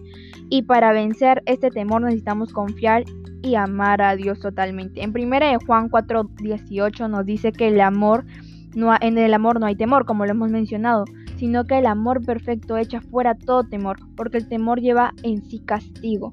Y 0.50 0.62
para 0.62 0.92
vencer 0.92 1.42
este 1.46 1.70
temor 1.70 2.02
necesitamos 2.02 2.52
confiar 2.52 3.04
y 3.42 3.54
amar 3.54 4.02
a 4.02 4.16
Dios 4.16 4.40
totalmente. 4.40 5.02
En 5.02 5.10
1 5.10 5.58
Juan 5.66 5.88
4:18 5.88 7.08
nos 7.08 7.24
dice 7.24 7.52
que 7.52 7.68
el 7.68 7.80
amor 7.80 8.24
no, 8.74 8.94
en 9.00 9.18
el 9.18 9.34
amor 9.34 9.60
no 9.60 9.66
hay 9.66 9.76
temor, 9.76 10.04
como 10.04 10.24
lo 10.24 10.32
hemos 10.32 10.50
mencionado, 10.50 11.04
sino 11.36 11.64
que 11.64 11.78
el 11.78 11.86
amor 11.86 12.24
perfecto 12.24 12.76
echa 12.76 13.00
fuera 13.00 13.34
todo 13.34 13.64
temor, 13.64 13.98
porque 14.16 14.38
el 14.38 14.48
temor 14.48 14.80
lleva 14.80 15.14
en 15.22 15.42
sí 15.42 15.60
castigo 15.60 16.32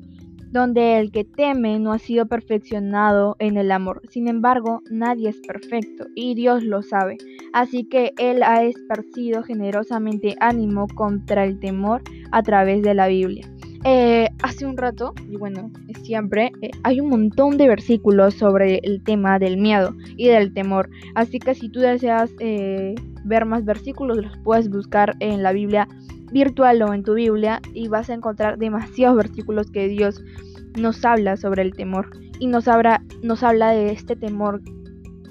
donde 0.56 1.00
el 1.00 1.12
que 1.12 1.26
teme 1.26 1.80
no 1.80 1.92
ha 1.92 2.00
sido 2.00 2.28
perfeccionado 2.28 3.36
en 3.40 3.58
el 3.58 3.72
amor. 3.72 4.02
Sin 4.10 4.30
embargo, 4.30 4.82
nadie 4.90 5.30
es 5.30 5.42
perfecto 5.46 6.06
y 6.16 6.34
Dios 6.34 6.64
lo 6.64 6.82
sabe. 6.82 7.18
Así 7.52 7.84
que 7.84 8.14
Él 8.18 8.42
ha 8.42 8.64
esparcido 8.64 9.44
generosamente 9.44 10.36
ánimo 10.40 10.88
contra 10.96 11.44
el 11.44 11.60
temor 11.60 12.04
a 12.32 12.42
través 12.42 12.84
de 12.84 12.94
la 12.94 13.08
Biblia. 13.08 13.46
Eh, 13.88 14.30
hace 14.42 14.66
un 14.66 14.78
rato, 14.78 15.14
y 15.30 15.38
bueno, 15.38 15.70
siempre, 16.02 16.52
eh, 16.64 16.72
hay 16.82 17.00
un 17.02 17.10
montón 17.10 17.56
de 17.56 17.68
versículos 17.68 18.34
sobre 18.34 18.80
el 18.80 19.04
tema 19.04 19.38
del 19.38 19.58
miedo 19.58 19.94
y 20.18 20.28
del 20.28 20.56
temor. 20.56 20.90
Así 21.14 21.38
que 21.38 21.54
si 21.54 21.70
tú 21.70 21.82
deseas 21.82 22.32
eh, 22.40 22.96
ver 23.24 23.46
más 23.46 23.64
versículos, 23.64 24.18
los 24.18 24.36
puedes 24.40 24.72
buscar 24.72 25.16
en 25.20 25.44
la 25.44 25.52
Biblia 25.52 25.88
virtual 26.32 26.82
o 26.82 26.96
en 26.96 27.04
tu 27.04 27.14
Biblia 27.14 27.62
y 27.76 27.88
vas 27.88 28.10
a 28.10 28.16
encontrar 28.16 28.58
demasiados 28.58 29.18
versículos 29.18 29.70
que 29.70 29.88
Dios 29.88 30.20
nos 30.76 31.06
habla 31.06 31.38
sobre 31.38 31.62
el 31.62 31.76
temor 31.76 32.10
y 32.40 32.48
nos 32.48 32.68
habla, 32.68 33.04
nos 33.22 33.44
habla 33.44 33.70
de 33.70 33.92
este 33.92 34.16
temor 34.16 34.62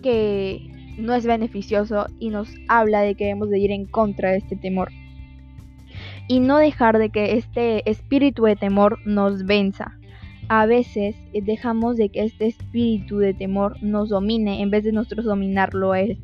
que 0.00 0.70
no 0.96 1.12
es 1.12 1.26
beneficioso 1.26 2.06
y 2.20 2.30
nos 2.30 2.48
habla 2.68 3.00
de 3.00 3.16
que 3.16 3.24
debemos 3.24 3.50
de 3.50 3.58
ir 3.58 3.72
en 3.72 3.86
contra 3.86 4.30
de 4.30 4.36
este 4.36 4.54
temor 4.54 4.90
y 6.28 6.40
no 6.40 6.58
dejar 6.58 6.98
de 6.98 7.10
que 7.10 7.36
este 7.36 7.88
espíritu 7.88 8.44
de 8.44 8.56
temor 8.56 8.98
nos 9.04 9.44
venza. 9.44 9.98
A 10.48 10.66
veces 10.66 11.16
dejamos 11.32 11.96
de 11.96 12.10
que 12.10 12.24
este 12.24 12.46
espíritu 12.46 13.18
de 13.18 13.34
temor 13.34 13.82
nos 13.82 14.10
domine 14.10 14.60
en 14.60 14.70
vez 14.70 14.84
de 14.84 14.92
nosotros 14.92 15.24
dominarlo 15.24 15.92
a 15.92 16.00
él. 16.00 16.18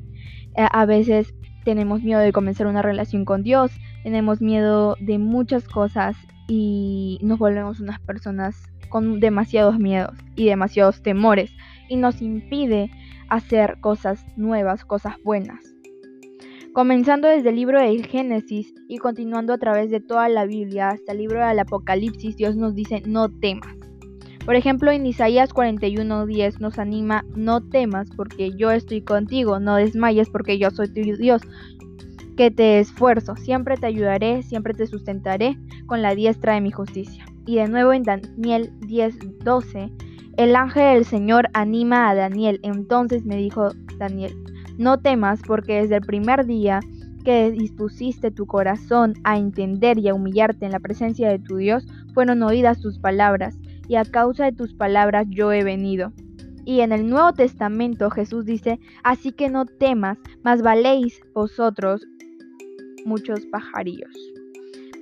Eh, 0.57 0.66
a 0.71 0.85
veces 0.85 1.35
tenemos 1.64 2.02
miedo 2.02 2.21
de 2.21 2.33
comenzar 2.33 2.66
una 2.66 2.83
relación 2.83 3.25
con 3.25 3.42
Dios, 3.42 3.73
tenemos 4.02 4.40
miedo 4.40 4.97
de 5.00 5.19
muchas 5.19 5.69
cosas 5.69 6.16
y 6.49 7.19
nos 7.23 7.38
volvemos 7.38 7.80
unas 7.80 8.00
personas 8.00 8.71
con 8.88 9.21
demasiados 9.21 9.78
miedos 9.78 10.16
y 10.37 10.47
demasiados 10.47 11.02
temores 11.02 11.52
y 11.88 11.97
nos 11.97 12.21
impide 12.21 12.90
hacer 13.28 13.78
cosas 13.80 14.25
nuevas, 14.37 14.85
cosas 14.85 15.14
buenas. 15.23 15.80
Comenzando 16.73 17.27
desde 17.27 17.49
el 17.49 17.57
libro 17.57 17.81
del 17.81 18.07
Génesis 18.07 18.73
y 18.87 18.99
continuando 18.99 19.53
a 19.53 19.59
través 19.59 19.91
de 19.91 19.99
toda 19.99 20.29
la 20.29 20.45
Biblia 20.45 20.91
hasta 20.91 21.11
el 21.11 21.19
libro 21.19 21.45
del 21.45 21.59
Apocalipsis, 21.59 22.37
Dios 22.37 22.55
nos 22.55 22.77
dice 22.77 23.03
no 23.05 23.29
temas. 23.29 23.75
Por 24.47 24.55
ejemplo, 24.55 24.93
en 24.93 25.05
Isaías 25.05 25.53
41:10 25.53 26.61
nos 26.61 26.79
anima, 26.79 27.25
no 27.35 27.61
temas 27.61 28.09
porque 28.17 28.53
yo 28.57 28.71
estoy 28.71 29.03
contigo, 29.03 29.59
no 29.59 29.75
desmayes 29.75 30.31
porque 30.31 30.59
yo 30.59 30.71
soy 30.71 30.87
tu 30.87 31.00
Dios, 31.00 31.43
que 32.37 32.53
te 32.53 32.79
esfuerzo, 32.79 33.35
siempre 33.35 33.77
te 33.77 33.87
ayudaré, 33.87 34.45
siempre 34.45 34.73
te 34.73 34.87
sustentaré 34.87 35.59
con 35.87 36.03
la 36.03 36.15
diestra 36.15 36.55
de 36.55 36.61
mi 36.61 36.71
justicia. 36.71 37.25
Y 37.47 37.57
de 37.57 37.67
nuevo 37.67 37.93
en 37.93 38.05
Daniel 38.05 38.71
10:12, 38.87 39.91
el 40.37 40.55
ángel 40.55 40.95
del 40.95 41.05
Señor 41.05 41.49
anima 41.53 42.09
a 42.09 42.15
Daniel. 42.15 42.61
Entonces 42.62 43.25
me 43.25 43.37
dijo 43.37 43.71
Daniel, 43.99 44.33
no 44.81 44.99
temas 44.99 45.43
porque 45.47 45.83
desde 45.83 45.97
el 45.97 46.01
primer 46.01 46.47
día 46.47 46.81
que 47.23 47.51
dispusiste 47.51 48.31
tu 48.31 48.47
corazón 48.47 49.13
a 49.25 49.37
entender 49.37 49.99
y 49.99 50.09
a 50.09 50.15
humillarte 50.15 50.65
en 50.65 50.73
la 50.73 50.81
presencia 50.81 51.29
de 51.29 51.39
tu 51.39 51.57
Dios, 51.57 51.87
fueron 52.15 52.43
oídas 52.43 52.81
tus 52.81 52.99
palabras 52.99 53.59
y 53.89 53.97
a 53.97 54.07
causa 54.07 54.47
de 54.47 54.53
tus 54.53 54.73
palabras 54.73 55.27
yo 55.29 55.53
he 55.53 55.63
venido. 55.63 56.15
Y 56.65 56.81
en 56.81 56.93
el 56.93 57.11
Nuevo 57.11 57.35
Testamento 57.35 58.09
Jesús 58.11 58.47
dice, 58.47 58.81
así 59.03 59.33
que 59.33 59.51
no 59.51 59.67
temas, 59.67 60.19
mas 60.43 60.63
valéis 60.63 61.21
vosotros 61.35 62.07
muchos 63.05 63.41
pajarillos. 63.47 64.15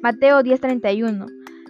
Mateo 0.02 0.42
10:31. 0.42 1.26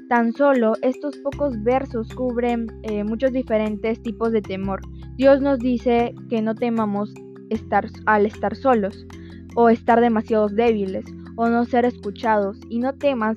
Tan 0.08 0.32
solo 0.32 0.72
estos 0.80 1.14
pocos 1.18 1.62
versos 1.62 2.08
cubren 2.14 2.68
eh, 2.84 3.04
muchos 3.04 3.32
diferentes 3.32 4.02
tipos 4.02 4.32
de 4.32 4.40
temor. 4.40 4.80
Dios 5.16 5.42
nos 5.42 5.58
dice 5.58 6.14
que 6.30 6.40
no 6.40 6.54
temamos 6.54 7.12
estar, 7.50 7.88
al 8.06 8.26
estar 8.26 8.56
solos, 8.56 9.06
o 9.54 9.68
estar 9.68 10.00
demasiado 10.00 10.48
débiles, 10.48 11.04
o 11.36 11.48
no 11.48 11.64
ser 11.64 11.84
escuchados, 11.84 12.58
y 12.68 12.78
no 12.78 12.92
temas 12.94 13.36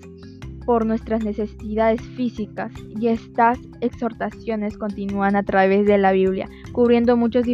por 0.66 0.86
nuestras 0.86 1.24
necesidades 1.24 2.02
físicas 2.16 2.72
y 3.00 3.08
estas 3.08 3.60
exhortaciones 3.82 4.78
continúan 4.78 5.36
a 5.36 5.44
través 5.44 5.86
de 5.86 5.98
la 5.98 6.12
Biblia, 6.12 6.48
cubriendo 6.72 7.18
muchos, 7.18 7.46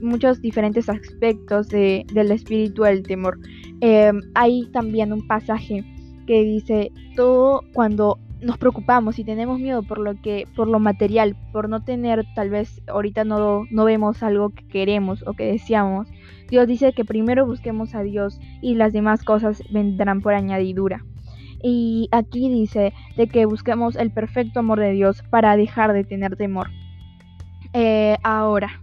muchos 0.00 0.40
diferentes 0.40 0.88
aspectos 0.88 1.68
del 1.68 2.30
espíritu 2.30 2.82
del 2.82 3.02
temor. 3.02 3.38
Em, 3.80 4.20
hay 4.34 4.66
también 4.72 5.12
un 5.12 5.26
pasaje 5.26 5.84
que 6.26 6.44
dice, 6.44 6.92
todo 7.16 7.62
cuando 7.72 8.18
nos 8.42 8.58
preocupamos 8.58 9.18
y 9.18 9.24
tenemos 9.24 9.60
miedo 9.60 9.82
por 9.82 9.98
lo 9.98 10.20
que 10.20 10.46
por 10.56 10.68
lo 10.68 10.78
material, 10.78 11.36
por 11.52 11.68
no 11.68 11.84
tener 11.84 12.26
tal 12.34 12.50
vez 12.50 12.82
ahorita 12.88 13.24
no, 13.24 13.64
no 13.70 13.84
vemos 13.84 14.22
algo 14.22 14.50
que 14.50 14.66
queremos 14.66 15.24
o 15.26 15.34
que 15.34 15.44
deseamos. 15.44 16.08
Dios 16.48 16.66
dice 16.66 16.92
que 16.92 17.04
primero 17.04 17.46
busquemos 17.46 17.94
a 17.94 18.02
Dios 18.02 18.40
y 18.60 18.74
las 18.74 18.92
demás 18.92 19.24
cosas 19.24 19.62
vendrán 19.70 20.20
por 20.20 20.34
añadidura. 20.34 21.04
Y 21.62 22.08
aquí 22.10 22.50
dice 22.50 22.92
de 23.16 23.28
que 23.28 23.46
busquemos 23.46 23.96
el 23.96 24.10
perfecto 24.10 24.60
amor 24.60 24.80
de 24.80 24.92
Dios 24.92 25.22
para 25.30 25.56
dejar 25.56 25.92
de 25.92 26.04
tener 26.04 26.36
temor. 26.36 26.68
Eh, 27.72 28.16
ahora, 28.22 28.82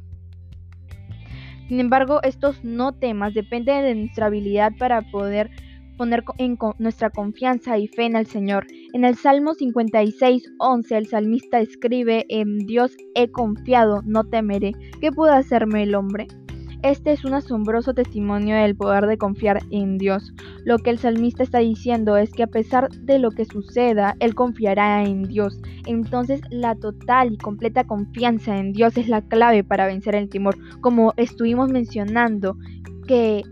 sin 1.70 1.80
embargo, 1.80 2.20
estos 2.24 2.64
no 2.64 2.94
temas 2.94 3.36
dependen 3.36 3.84
de 3.84 3.94
nuestra 3.94 4.26
habilidad 4.26 4.72
para 4.80 5.04
poder 5.04 5.52
poner 6.00 6.24
en 6.38 6.58
nuestra 6.78 7.10
confianza 7.10 7.78
y 7.78 7.90
fe 7.90 8.06
en 8.06 8.16
el 8.16 8.26
Señor. 8.26 8.66
En 8.94 9.04
el 9.04 9.16
Salmo 9.16 9.54
56, 9.54 10.54
11, 10.58 10.98
el 10.98 11.08
salmista 11.08 11.60
escribe, 11.60 12.26
en 12.30 12.60
Dios 12.60 12.96
he 13.16 13.30
confiado, 13.30 14.02
no 14.06 14.24
temeré. 14.24 14.72
¿Qué 15.02 15.12
puede 15.12 15.34
hacerme 15.34 15.84
el 15.84 15.96
hombre? 15.96 16.28
Este 16.84 17.12
es 17.12 17.26
un 17.26 17.34
asombroso 17.34 17.94
testimonio 17.94 18.56
del 18.56 18.78
poder 18.78 19.08
de 19.08 19.18
confiar 19.18 19.60
en 19.72 19.98
Dios. 19.98 20.34
Lo 20.64 20.78
que 20.78 20.92
el 20.92 21.00
salmista 21.00 21.44
está 21.44 21.60
diciendo 21.60 22.16
es 22.16 22.32
que 22.32 22.44
a 22.44 22.48
pesar 22.48 22.88
de 22.90 23.20
lo 23.20 23.32
que 23.32 23.44
suceda, 23.44 24.16
él 24.22 24.36
confiará 24.36 25.04
en 25.04 25.24
Dios. 25.24 25.60
Entonces 25.86 26.40
la 26.50 26.76
total 26.76 27.34
y 27.34 27.38
completa 27.38 27.84
confianza 27.84 28.58
en 28.58 28.72
Dios 28.72 28.98
es 28.98 29.10
la 29.10 29.22
clave 29.22 29.66
para 29.66 29.88
vencer 29.88 30.16
el 30.16 30.30
temor. 30.30 30.56
Como 30.80 31.14
estuvimos 31.18 31.70
mencionando, 31.70 32.56
que 33.06 33.44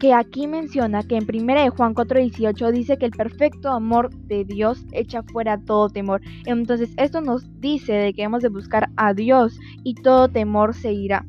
que 0.00 0.14
aquí 0.14 0.46
menciona 0.46 1.02
que 1.02 1.16
en 1.16 1.24
1 1.24 1.62
de 1.62 1.68
Juan 1.68 1.94
4:18 1.94 2.72
dice 2.72 2.96
que 2.96 3.04
el 3.04 3.12
perfecto 3.12 3.68
amor 3.68 4.10
de 4.26 4.44
Dios 4.44 4.84
echa 4.92 5.22
fuera 5.22 5.58
todo 5.58 5.90
temor. 5.90 6.22
Entonces 6.46 6.90
esto 6.96 7.20
nos 7.20 7.44
dice 7.60 7.92
de 7.92 8.14
que 8.14 8.22
hemos 8.22 8.42
de 8.42 8.48
buscar 8.48 8.88
a 8.96 9.12
Dios 9.12 9.58
y 9.84 9.94
todo 9.94 10.28
temor 10.28 10.74
se 10.74 10.92
irá. 10.92 11.26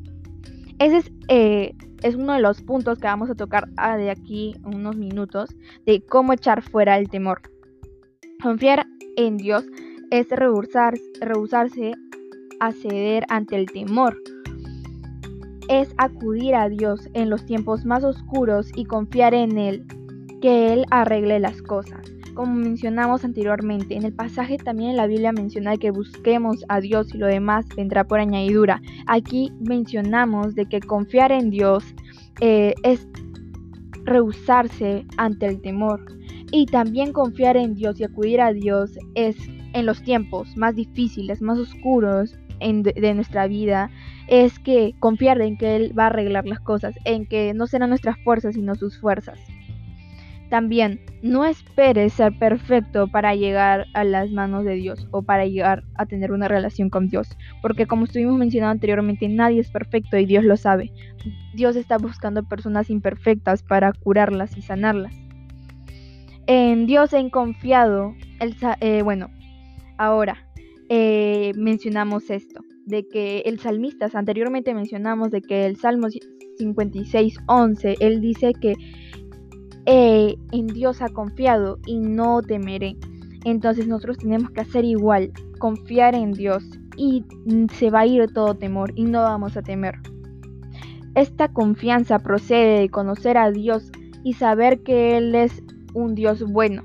Ese 0.78 0.96
es, 0.96 1.12
eh, 1.28 1.74
es 2.02 2.14
uno 2.14 2.32
de 2.32 2.40
los 2.40 2.62
puntos 2.62 2.98
que 2.98 3.06
vamos 3.06 3.28
a 3.28 3.34
tocar 3.34 3.68
ah, 3.76 3.98
de 3.98 4.10
aquí 4.10 4.56
unos 4.64 4.96
minutos 4.96 5.54
de 5.84 6.00
cómo 6.06 6.32
echar 6.32 6.62
fuera 6.62 6.98
el 6.98 7.10
temor. 7.10 7.42
Confiar 8.42 8.86
en 9.16 9.36
Dios 9.36 9.64
es 10.10 10.28
rehusarse 10.30 11.92
a 12.58 12.72
ceder 12.72 13.24
ante 13.28 13.56
el 13.56 13.66
temor. 13.66 14.16
Es 15.72 15.94
acudir 15.96 16.54
a 16.54 16.68
Dios 16.68 17.08
en 17.14 17.30
los 17.30 17.46
tiempos 17.46 17.86
más 17.86 18.04
oscuros 18.04 18.70
y 18.76 18.84
confiar 18.84 19.32
en 19.32 19.56
Él, 19.56 19.86
que 20.42 20.70
Él 20.70 20.84
arregle 20.90 21.40
las 21.40 21.62
cosas 21.62 22.12
como 22.34 22.54
mencionamos 22.54 23.24
anteriormente. 23.24 23.94
En 23.94 24.04
el 24.04 24.12
pasaje 24.12 24.56
también 24.56 24.90
en 24.90 24.96
la 24.96 25.06
Biblia 25.06 25.32
menciona 25.32 25.76
que 25.76 25.90
busquemos 25.90 26.64
a 26.68 26.80
Dios 26.80 27.14
y 27.14 27.18
lo 27.18 27.26
demás 27.26 27.66
vendrá 27.76 28.04
por 28.04 28.20
añadidura. 28.20 28.80
Aquí 29.06 29.52
mencionamos 29.60 30.54
de 30.54 30.66
que 30.66 30.80
confiar 30.80 31.32
en 31.32 31.50
Dios 31.50 31.84
eh, 32.40 32.74
es 32.82 33.06
rehusarse 34.04 35.06
ante 35.16 35.46
el 35.46 35.60
temor. 35.60 36.04
Y 36.50 36.66
también 36.66 37.12
confiar 37.12 37.56
en 37.56 37.74
Dios 37.74 37.98
y 38.00 38.04
acudir 38.04 38.40
a 38.40 38.52
Dios 38.52 38.98
es 39.14 39.36
en 39.74 39.86
los 39.86 40.02
tiempos 40.02 40.56
más 40.56 40.74
difíciles, 40.74 41.40
más 41.40 41.58
oscuros 41.58 42.38
de 42.60 43.14
nuestra 43.14 43.48
vida, 43.48 43.90
es 44.28 44.58
que 44.58 44.94
confiar 44.98 45.40
en 45.40 45.56
que 45.56 45.76
Él 45.76 45.98
va 45.98 46.04
a 46.04 46.06
arreglar 46.08 46.46
las 46.46 46.60
cosas, 46.60 46.94
en 47.04 47.26
que 47.26 47.54
no 47.54 47.66
serán 47.66 47.90
nuestras 47.90 48.16
fuerzas, 48.24 48.54
sino 48.54 48.74
sus 48.74 48.98
fuerzas. 49.00 49.38
También, 50.52 51.00
no 51.22 51.46
esperes 51.46 52.12
ser 52.12 52.38
perfecto 52.38 53.08
para 53.08 53.34
llegar 53.34 53.86
a 53.94 54.04
las 54.04 54.30
manos 54.30 54.66
de 54.66 54.74
Dios 54.74 55.08
o 55.10 55.22
para 55.22 55.46
llegar 55.46 55.82
a 55.94 56.04
tener 56.04 56.30
una 56.30 56.46
relación 56.46 56.90
con 56.90 57.08
Dios, 57.08 57.38
porque 57.62 57.86
como 57.86 58.04
estuvimos 58.04 58.36
mencionando 58.36 58.72
anteriormente, 58.72 59.28
nadie 59.28 59.60
es 59.60 59.70
perfecto 59.70 60.18
y 60.18 60.26
Dios 60.26 60.44
lo 60.44 60.58
sabe. 60.58 60.92
Dios 61.54 61.74
está 61.74 61.96
buscando 61.96 62.42
personas 62.42 62.90
imperfectas 62.90 63.62
para 63.62 63.94
curarlas 63.94 64.54
y 64.58 64.60
sanarlas. 64.60 65.14
En 66.46 66.86
Dios 66.86 67.14
he 67.14 67.30
confiado, 67.30 68.14
el, 68.38 68.54
eh, 68.80 69.00
bueno, 69.00 69.30
ahora 69.96 70.36
eh, 70.90 71.52
mencionamos 71.56 72.28
esto, 72.28 72.60
de 72.86 73.06
que 73.06 73.40
el 73.40 73.58
salmista, 73.60 74.08
anteriormente 74.12 74.74
mencionamos 74.74 75.30
de 75.30 75.42
que 75.42 75.66
el 75.66 75.76
Salmo 75.76 76.08
56, 76.58 77.38
11, 77.46 77.96
él 78.00 78.20
dice 78.20 78.52
que 78.60 78.74
eh, 79.86 80.36
en 80.52 80.66
Dios 80.68 81.02
ha 81.02 81.08
confiado 81.08 81.78
y 81.86 81.98
no 81.98 82.42
temeré. 82.42 82.96
Entonces 83.44 83.86
nosotros 83.88 84.18
tenemos 84.18 84.50
que 84.50 84.60
hacer 84.60 84.84
igual, 84.84 85.32
confiar 85.58 86.14
en 86.14 86.32
Dios 86.32 86.64
y 86.96 87.24
se 87.72 87.90
va 87.90 88.00
a 88.00 88.06
ir 88.06 88.32
todo 88.32 88.54
temor 88.54 88.92
y 88.94 89.04
no 89.04 89.22
vamos 89.22 89.56
a 89.56 89.62
temer. 89.62 89.94
Esta 91.14 91.48
confianza 91.48 92.18
procede 92.20 92.80
de 92.80 92.88
conocer 92.88 93.36
a 93.36 93.50
Dios 93.50 93.90
y 94.24 94.34
saber 94.34 94.82
que 94.82 95.16
Él 95.16 95.34
es 95.34 95.62
un 95.94 96.14
Dios 96.14 96.42
bueno, 96.44 96.82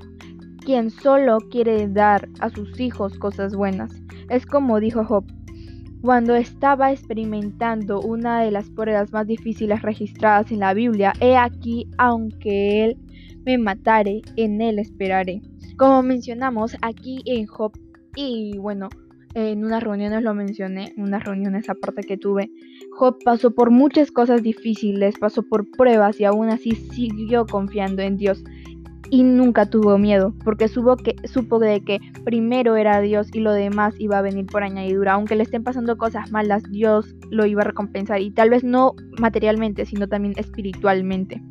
quien 0.64 0.90
solo 0.90 1.38
quiere 1.50 1.88
dar 1.88 2.28
a 2.40 2.50
sus 2.50 2.78
hijos 2.80 3.18
cosas 3.18 3.54
buenas. 3.54 3.90
Es 4.28 4.44
como 4.44 4.80
dijo 4.80 5.04
Job, 5.04 5.24
cuando 6.02 6.36
estaba 6.36 6.92
experimentando 6.92 8.00
una 8.00 8.42
de 8.42 8.50
las 8.50 8.70
pruebas 8.70 9.12
más 9.12 9.26
difíciles 9.26 9.82
registradas 9.82 10.50
en 10.52 10.60
la 10.60 10.74
Biblia, 10.74 11.12
he 11.20 11.36
aquí, 11.36 11.88
aunque 11.98 12.84
él 12.84 12.96
me 13.44 13.58
matare, 13.58 14.22
en 14.36 14.60
él 14.60 14.78
esperaré. 14.78 15.42
Como 15.76 16.02
mencionamos 16.02 16.76
aquí 16.82 17.22
en 17.26 17.46
Job, 17.46 17.72
y 18.14 18.56
bueno, 18.58 18.88
en 19.34 19.64
unas 19.64 19.82
reuniones 19.82 20.22
lo 20.22 20.34
mencioné, 20.34 20.92
en 20.96 21.02
unas 21.02 21.24
reuniones 21.24 21.68
aparte 21.68 22.02
que 22.02 22.16
tuve, 22.16 22.50
Job 22.90 23.18
pasó 23.24 23.52
por 23.52 23.70
muchas 23.70 24.10
cosas 24.10 24.42
difíciles, 24.42 25.18
pasó 25.18 25.42
por 25.42 25.70
pruebas 25.70 26.20
y 26.20 26.24
aún 26.24 26.48
así 26.48 26.72
siguió 26.72 27.46
confiando 27.46 28.02
en 28.02 28.16
Dios 28.16 28.42
y 29.10 29.22
nunca 29.22 29.66
tuvo 29.66 29.98
miedo, 29.98 30.34
porque 30.44 30.68
supo, 30.68 30.96
que, 30.96 31.16
supo 31.26 31.58
de 31.58 31.82
que 31.82 32.00
primero 32.24 32.76
era 32.76 33.00
Dios 33.00 33.28
y 33.32 33.40
lo 33.40 33.52
demás 33.52 33.94
iba 33.98 34.18
a 34.18 34.22
venir 34.22 34.46
por 34.46 34.62
añadidura. 34.62 35.14
Aunque 35.14 35.36
le 35.36 35.42
estén 35.42 35.64
pasando 35.64 35.96
cosas 35.96 36.30
malas, 36.30 36.62
Dios 36.70 37.14
lo 37.30 37.46
iba 37.46 37.62
a 37.62 37.66
recompensar 37.66 38.20
y 38.20 38.30
tal 38.30 38.50
vez 38.50 38.64
no 38.64 38.94
materialmente, 39.18 39.86
sino 39.86 40.08
también 40.08 40.34
espiritualmente. 40.36 41.42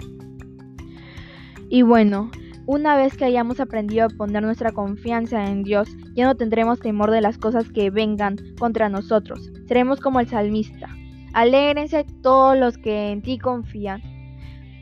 Y 1.70 1.82
bueno, 1.82 2.32
una 2.65 2.96
vez 2.96 3.17
que 3.17 3.26
hayamos 3.26 3.60
aprendido 3.60 4.06
a 4.06 4.10
poner 4.10 4.43
nuestra 4.43 4.72
confianza 4.72 5.50
en 5.50 5.63
Dios, 5.63 5.89
ya 6.15 6.26
no 6.26 6.36
tendremos 6.36 6.80
temor 6.80 7.12
de 7.12 7.22
las 7.22 7.38
cosas 7.38 7.70
que 7.70 7.89
vengan 7.89 8.38
contra 8.60 8.89
nosotros. 8.89 9.52
Seremos 9.67 10.00
como 10.00 10.20
el 10.20 10.28
salmista. 10.28 10.88
Alégrense 11.34 12.06
todos 12.22 12.58
los 12.58 12.78
que 12.78 13.12
en 13.12 13.22
ti 13.22 13.38
confían 13.38 14.02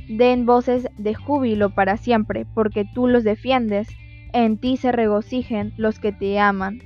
den 0.08 0.46
voces 0.46 0.88
de 0.98 1.14
júbilo 1.14 1.70
para 1.70 1.98
siempre, 1.98 2.46
porque 2.54 2.86
tú 2.94 3.08
los 3.08 3.24
defiendes, 3.24 3.88
en 4.34 4.58
ti 4.58 4.78
se 4.78 4.92
regocijen 4.92 5.74
los 5.78 6.00
que 6.00 6.12
te 6.12 6.40
aman 6.40 6.80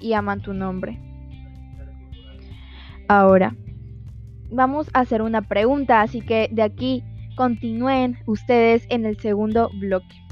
y 0.00 0.12
aman 0.14 0.40
tu 0.40 0.54
nombre. 0.54 0.98
Ahora, 3.08 3.54
vamos 4.50 4.88
a 4.92 5.00
hacer 5.00 5.22
una 5.22 5.42
pregunta, 5.42 6.00
así 6.00 6.20
que 6.20 6.48
de 6.50 6.62
aquí 6.62 7.04
continúen 7.36 8.18
ustedes 8.26 8.86
en 8.88 9.04
el 9.04 9.18
segundo 9.18 9.70
bloque. 9.78 10.23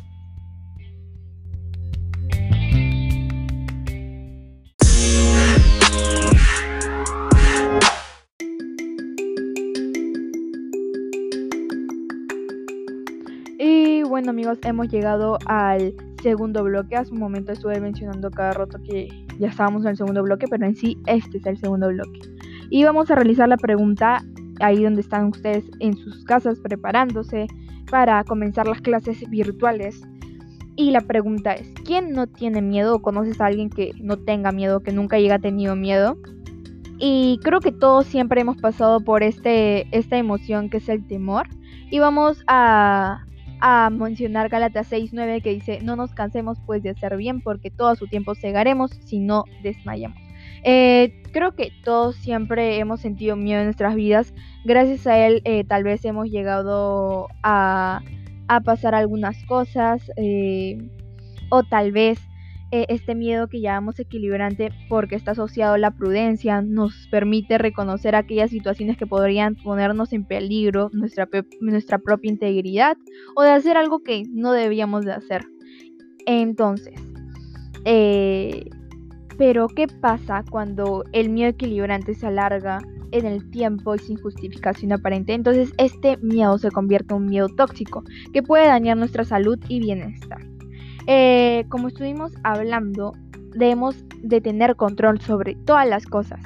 Bueno 14.23 14.31
amigos, 14.31 14.59
hemos 14.63 14.87
llegado 14.87 15.37
al 15.47 15.97
segundo 16.23 16.63
bloque. 16.63 16.95
Hace 16.95 17.13
un 17.13 17.19
momento 17.19 17.51
estuve 17.51 17.81
mencionando 17.81 18.31
cada 18.31 18.53
rato 18.53 18.79
que 18.81 19.09
ya 19.41 19.49
estábamos 19.49 19.83
en 19.83 19.89
el 19.89 19.97
segundo 19.97 20.23
bloque, 20.23 20.47
pero 20.49 20.65
en 20.65 20.77
sí 20.77 20.97
este 21.07 21.39
es 21.39 21.47
el 21.47 21.59
segundo 21.59 21.89
bloque. 21.89 22.21
Y 22.71 22.85
vamos 22.85 23.11
a 23.11 23.17
realizar 23.17 23.49
la 23.49 23.57
pregunta 23.57 24.23
ahí 24.61 24.85
donde 24.85 25.01
están 25.01 25.27
ustedes 25.27 25.65
en 25.81 25.97
sus 25.97 26.23
casas 26.25 26.61
preparándose 26.61 27.49
para 27.91 28.23
comenzar 28.23 28.69
las 28.69 28.81
clases 28.81 29.29
virtuales. 29.29 30.01
Y 30.77 30.93
la 30.93 31.01
pregunta 31.01 31.55
es, 31.55 31.73
¿quién 31.85 32.13
no 32.13 32.29
tiene 32.29 32.63
miedo 32.63 32.95
o 32.95 33.03
conoces 33.03 33.41
a 33.41 33.47
alguien 33.47 33.71
que 33.71 33.91
no 34.01 34.19
tenga 34.19 34.53
miedo, 34.53 34.85
que 34.85 34.93
nunca 34.93 35.17
haya 35.17 35.41
tenido 35.41 35.75
miedo? 35.75 36.17
Y 36.97 37.41
creo 37.43 37.59
que 37.59 37.73
todos 37.73 38.07
siempre 38.07 38.43
hemos 38.43 38.59
pasado 38.59 39.01
por 39.01 39.25
este, 39.25 39.89
esta 39.91 40.17
emoción 40.17 40.71
que 40.71 40.77
es 40.77 40.89
el 40.89 41.05
temor. 41.09 41.49
Y 41.91 41.99
vamos 41.99 42.45
a, 42.47 43.27
a 43.64 43.90
mencionar 43.90 44.48
Gálatas 44.48 44.90
6.9 44.90 45.40
que 45.40 45.55
dice, 45.55 45.79
no 45.83 45.94
nos 45.94 46.12
cansemos 46.12 46.59
pues 46.66 46.83
de 46.83 46.90
hacer 46.90 47.16
bien 47.16 47.40
porque 47.40 47.70
todo 47.70 47.94
su 47.94 48.09
tiempo 48.09 48.35
segaremos 48.35 48.90
si 48.90 49.20
no 49.20 49.44
desmayamos. 49.62 50.18
Eh, 50.64 51.22
creo 51.33 51.55
que 51.55 51.70
todos 51.85 52.16
siempre 52.16 52.79
hemos 52.79 53.01
sentido 53.01 53.37
miedo 53.37 53.61
en 53.61 53.66
nuestras 53.66 53.94
vidas. 53.94 54.35
Gracias 54.64 55.07
a 55.07 55.16
él 55.16 55.42
eh, 55.44 55.62
tal 55.62 55.85
vez 55.85 56.05
hemos 56.05 56.29
llegado 56.29 57.29
a, 57.44 58.03
a 58.48 58.61
pasar 58.62 58.96
algunas 58.96 59.44
cosas 59.44 60.11
eh, 60.16 60.79
o 61.48 61.62
tal 61.62 61.92
vez 61.92 62.18
eh, 62.75 62.87
este 62.89 63.15
miedo 63.15 63.49
que 63.49 63.61
llamamos 63.61 64.01
equilibrante 64.01 64.73
porque 64.89 65.15
está 65.15 65.33
asociado 65.33 65.75
a 65.75 65.79
la 65.79 65.91
prudencia, 65.91 66.63
nos 66.63 67.07
permite 67.11 67.59
reconocer 67.59 68.15
aquellas 68.15 68.49
situaciones 68.49 68.97
que 68.97 69.07
podrían 69.07 69.57
ponernos 69.57 70.15
en 70.15 70.25
peligro 70.25 70.89
nuestra, 70.95 71.29
nuestra 71.61 71.99
propia 71.99 72.31
integridad 72.31 72.97
o 73.37 73.43
de 73.43 73.51
hacer 73.51 73.77
algo 73.77 74.03
que 74.03 74.23
no 74.31 74.53
debíamos 74.53 75.05
de 75.05 75.13
hacer. 75.13 75.45
Entonces, 76.25 76.95
eh, 77.85 78.71
pero 79.37 79.69
¿qué 79.69 79.87
pasa 79.87 80.43
cuando 80.51 81.05
el 81.13 81.29
miedo 81.29 81.51
equilibrante 81.51 82.15
se 82.15 82.27
alarga 82.27 82.81
en 83.11 83.27
el 83.27 83.51
tiempo 83.51 83.95
y 83.97 83.99
sin 83.99 84.17
justificación 84.17 84.93
aparente? 84.93 85.35
Entonces 85.35 85.75
este 85.77 86.17
miedo 86.23 86.57
se 86.57 86.71
convierte 86.71 87.13
en 87.13 87.21
un 87.21 87.27
miedo 87.27 87.49
tóxico 87.51 88.03
que 88.33 88.43
puede 88.43 88.67
dañar 88.67 88.97
nuestra 88.97 89.25
salud 89.25 89.59
y 89.69 89.81
bienestar. 89.81 90.52
Eh, 91.07 91.65
como 91.69 91.88
estuvimos 91.88 92.33
hablando, 92.45 93.12
debemos 93.55 93.97
de 94.23 94.41
tener 94.41 94.77
control 94.77 95.21
sobre 95.21 95.55
todas 95.55 95.88
las 95.88 96.07
cosas 96.07 96.41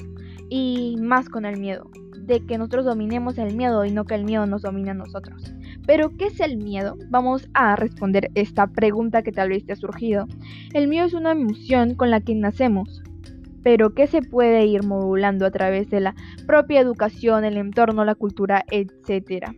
y 0.49 0.97
más 0.99 1.29
con 1.29 1.45
el 1.45 1.59
miedo, 1.59 1.90
de 2.21 2.45
que 2.45 2.59
nosotros 2.59 2.85
dominemos 2.85 3.38
el 3.38 3.55
miedo 3.55 3.85
y 3.85 3.90
no 3.90 4.05
que 4.05 4.14
el 4.14 4.25
miedo 4.25 4.47
nos 4.47 4.62
domine 4.62 4.90
a 4.90 4.95
nosotros. 4.95 5.53
Pero, 5.87 6.11
¿qué 6.16 6.27
es 6.27 6.40
el 6.40 6.57
miedo? 6.57 6.97
Vamos 7.11 7.49
a 7.55 7.77
responder 7.77 8.31
esta 8.35 8.66
pregunta 8.66 9.23
que 9.23 9.33
tal 9.33 9.51
vez 9.51 9.64
te 9.64 9.73
ha 9.73 9.77
surgido. 9.77 10.27
El 10.73 10.88
miedo 10.88 11.07
es 11.07 11.14
una 11.14 11.33
emoción 11.33 11.95
con 11.95 12.11
la 12.11 12.21
que 12.21 12.35
nacemos, 12.35 13.03
pero 13.62 13.95
que 13.95 14.07
se 14.07 14.23
puede 14.23 14.66
ir 14.66 14.85
modulando 14.85 15.47
a 15.47 15.51
través 15.51 15.88
de 15.90 16.01
la 16.01 16.14
propia 16.47 16.81
educación, 16.81 17.45
el 17.45 17.57
entorno, 17.57 18.05
la 18.05 18.14
cultura, 18.14 18.64
etc. 18.71 19.51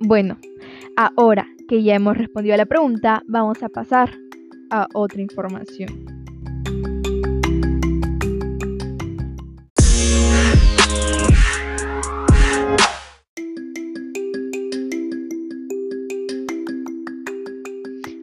Bueno, 0.00 0.38
ahora 0.96 1.46
que 1.68 1.82
ya 1.82 1.94
hemos 1.94 2.16
respondido 2.16 2.54
a 2.54 2.56
la 2.56 2.66
pregunta, 2.66 3.22
vamos 3.26 3.62
a 3.62 3.68
pasar 3.68 4.10
a 4.70 4.88
otra 4.94 5.20
información. 5.20 5.88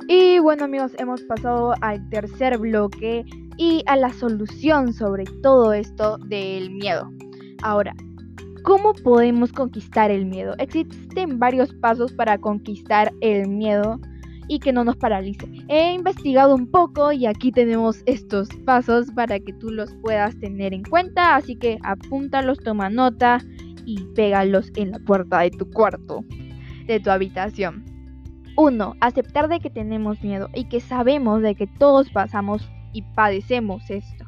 Y 0.08 0.40
bueno 0.40 0.66
amigos, 0.66 0.94
hemos 0.98 1.22
pasado 1.24 1.76
al 1.82 2.10
tercer 2.10 2.58
bloque 2.58 3.24
y 3.58 3.84
a 3.86 3.96
la 3.96 4.12
solución 4.12 4.92
sobre 4.92 5.26
todo 5.44 5.72
esto 5.72 6.18
del 6.18 6.72
miedo. 6.72 7.12
Ahora, 7.62 7.94
¿Cómo 8.66 8.94
podemos 8.96 9.54
conquistar 9.54 10.10
el 10.10 10.26
miedo? 10.26 10.56
Existen 10.58 11.38
varios 11.38 11.72
pasos 11.76 12.12
para 12.14 12.40
conquistar 12.40 13.14
el 13.22 13.48
miedo 13.48 14.00
y 14.48 14.58
que 14.58 14.74
no 14.74 14.84
nos 14.84 14.96
paralice. 14.96 15.48
He 15.68 15.94
investigado 15.94 16.56
un 16.56 16.72
poco 16.72 17.12
y 17.12 17.28
aquí 17.28 17.52
tenemos 17.52 18.02
estos 18.08 18.50
pasos 18.66 19.12
para 19.12 19.40
que 19.40 19.54
tú 19.54 19.70
los 19.70 19.94
puedas 20.02 20.36
tener 20.40 20.74
en 20.74 20.82
cuenta, 20.82 21.36
así 21.36 21.56
que 21.56 21.78
apúntalos, 21.84 22.58
toma 22.58 22.90
nota 22.90 23.38
y 23.86 24.00
pégalos 24.16 24.72
en 24.76 24.94
la 24.94 25.00
puerta 25.00 25.42
de 25.42 25.52
tu 25.52 25.70
cuarto, 25.70 26.26
de 26.88 27.00
tu 27.00 27.12
habitación. 27.12 27.86
1. 28.58 28.96
Aceptar 29.00 29.48
de 29.48 29.60
que 29.60 29.70
tenemos 29.70 30.24
miedo 30.24 30.50
y 30.56 30.64
que 30.64 30.80
sabemos 30.80 31.44
de 31.44 31.54
que 31.54 31.68
todos 31.68 32.10
pasamos 32.10 32.68
y 32.94 33.04
padecemos 33.14 33.92
esto. 33.92 34.26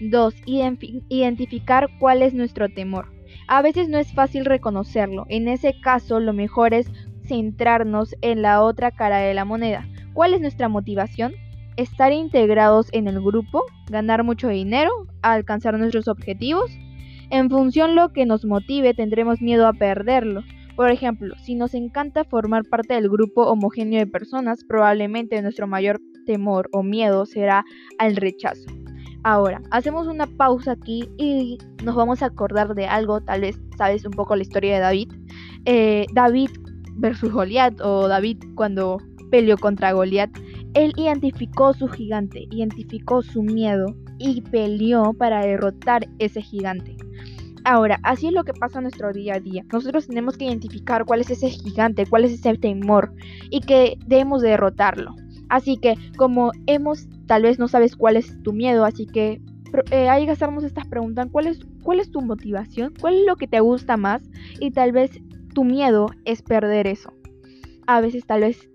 2. 0.00 0.34
Identificar 0.46 1.88
cuál 2.00 2.22
es 2.22 2.34
nuestro 2.34 2.68
temor. 2.68 3.11
A 3.48 3.62
veces 3.62 3.88
no 3.88 3.98
es 3.98 4.12
fácil 4.12 4.44
reconocerlo. 4.44 5.26
En 5.28 5.48
ese 5.48 5.78
caso, 5.80 6.20
lo 6.20 6.32
mejor 6.32 6.74
es 6.74 6.90
centrarnos 7.26 8.14
en 8.20 8.42
la 8.42 8.62
otra 8.62 8.90
cara 8.90 9.18
de 9.18 9.34
la 9.34 9.44
moneda. 9.44 9.86
¿Cuál 10.12 10.34
es 10.34 10.40
nuestra 10.40 10.68
motivación? 10.68 11.32
Estar 11.76 12.12
integrados 12.12 12.88
en 12.92 13.08
el 13.08 13.20
grupo, 13.20 13.64
ganar 13.90 14.24
mucho 14.24 14.48
dinero, 14.48 14.90
alcanzar 15.22 15.78
nuestros 15.78 16.08
objetivos. 16.08 16.70
En 17.30 17.48
función 17.48 17.94
lo 17.94 18.12
que 18.12 18.26
nos 18.26 18.44
motive, 18.44 18.92
tendremos 18.92 19.40
miedo 19.40 19.66
a 19.66 19.72
perderlo. 19.72 20.42
Por 20.76 20.90
ejemplo, 20.90 21.34
si 21.38 21.54
nos 21.54 21.74
encanta 21.74 22.24
formar 22.24 22.64
parte 22.64 22.94
del 22.94 23.08
grupo 23.08 23.44
homogéneo 23.44 24.00
de 24.00 24.06
personas, 24.06 24.64
probablemente 24.64 25.40
nuestro 25.40 25.66
mayor 25.66 26.00
temor 26.26 26.68
o 26.72 26.82
miedo 26.82 27.26
será 27.26 27.64
al 27.98 28.16
rechazo. 28.16 28.81
Ahora, 29.24 29.62
hacemos 29.70 30.08
una 30.08 30.26
pausa 30.26 30.72
aquí 30.72 31.08
y 31.16 31.58
nos 31.84 31.94
vamos 31.94 32.22
a 32.22 32.26
acordar 32.26 32.74
de 32.74 32.86
algo, 32.86 33.20
tal 33.20 33.42
vez 33.42 33.60
sabes 33.76 34.04
un 34.04 34.12
poco 34.12 34.34
la 34.34 34.42
historia 34.42 34.74
de 34.74 34.80
David. 34.80 35.12
Eh, 35.64 36.06
David 36.12 36.50
versus 36.96 37.30
Goliat 37.30 37.80
o 37.80 38.08
David 38.08 38.38
cuando 38.56 38.98
peleó 39.30 39.56
contra 39.56 39.92
Goliat, 39.92 40.30
él 40.74 40.92
identificó 40.96 41.72
su 41.72 41.88
gigante, 41.88 42.46
identificó 42.50 43.22
su 43.22 43.42
miedo 43.42 43.94
y 44.18 44.40
peleó 44.40 45.12
para 45.14 45.44
derrotar 45.44 46.08
ese 46.18 46.42
gigante. 46.42 46.96
Ahora, 47.64 48.00
así 48.02 48.26
es 48.26 48.32
lo 48.32 48.42
que 48.42 48.54
pasa 48.54 48.78
en 48.78 48.84
nuestro 48.84 49.12
día 49.12 49.34
a 49.34 49.40
día. 49.40 49.64
Nosotros 49.72 50.08
tenemos 50.08 50.36
que 50.36 50.46
identificar 50.46 51.04
cuál 51.04 51.20
es 51.20 51.30
ese 51.30 51.48
gigante, 51.48 52.06
cuál 52.06 52.24
es 52.24 52.32
ese 52.32 52.56
temor 52.56 53.14
y 53.50 53.60
que 53.60 53.98
debemos 54.06 54.42
derrotarlo. 54.42 55.14
Así 55.48 55.76
que 55.76 55.94
como 56.16 56.50
hemos, 56.66 57.08
tal 57.32 57.44
vez 57.44 57.58
no 57.58 57.66
sabes 57.66 57.96
cuál 57.96 58.18
es 58.18 58.42
tu 58.42 58.52
miedo, 58.52 58.84
así 58.84 59.06
que 59.06 59.40
eh, 59.90 60.10
hay 60.10 60.26
que 60.26 60.32
hacernos 60.32 60.64
estas 60.64 60.86
preguntas. 60.86 61.28
¿Cuál 61.32 61.46
es, 61.46 61.60
¿Cuál 61.82 61.98
es 61.98 62.10
tu 62.10 62.20
motivación? 62.20 62.92
¿Cuál 63.00 63.14
es 63.14 63.26
lo 63.26 63.36
que 63.36 63.48
te 63.48 63.58
gusta 63.60 63.96
más? 63.96 64.20
Y 64.60 64.72
tal 64.72 64.92
vez 64.92 65.12
tu 65.54 65.64
miedo 65.64 66.10
es 66.26 66.42
perder 66.42 66.86
eso. 66.86 67.10
A 67.86 68.02
veces 68.02 68.26
tal 68.26 68.42
vez 68.42 68.68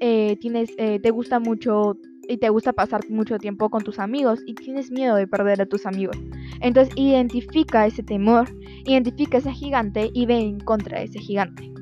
eh, 0.00 0.36
tienes, 0.40 0.72
eh, 0.78 0.98
te 0.98 1.12
gusta 1.12 1.38
mucho 1.38 1.96
y 2.26 2.38
te 2.38 2.48
gusta 2.48 2.72
pasar 2.72 3.08
mucho 3.08 3.38
tiempo 3.38 3.70
con 3.70 3.84
tus 3.84 4.00
amigos 4.00 4.40
y 4.48 4.56
tienes 4.56 4.90
miedo 4.90 5.14
de 5.14 5.28
perder 5.28 5.62
a 5.62 5.66
tus 5.66 5.86
amigos. 5.86 6.16
Entonces 6.60 6.92
identifica 6.96 7.86
ese 7.86 8.02
temor, 8.02 8.48
identifica 8.84 9.38
ese 9.38 9.52
gigante 9.52 10.10
y 10.12 10.26
ve 10.26 10.40
en 10.40 10.58
contra 10.58 10.98
de 10.98 11.04
ese 11.04 11.20
gigante. 11.20 11.72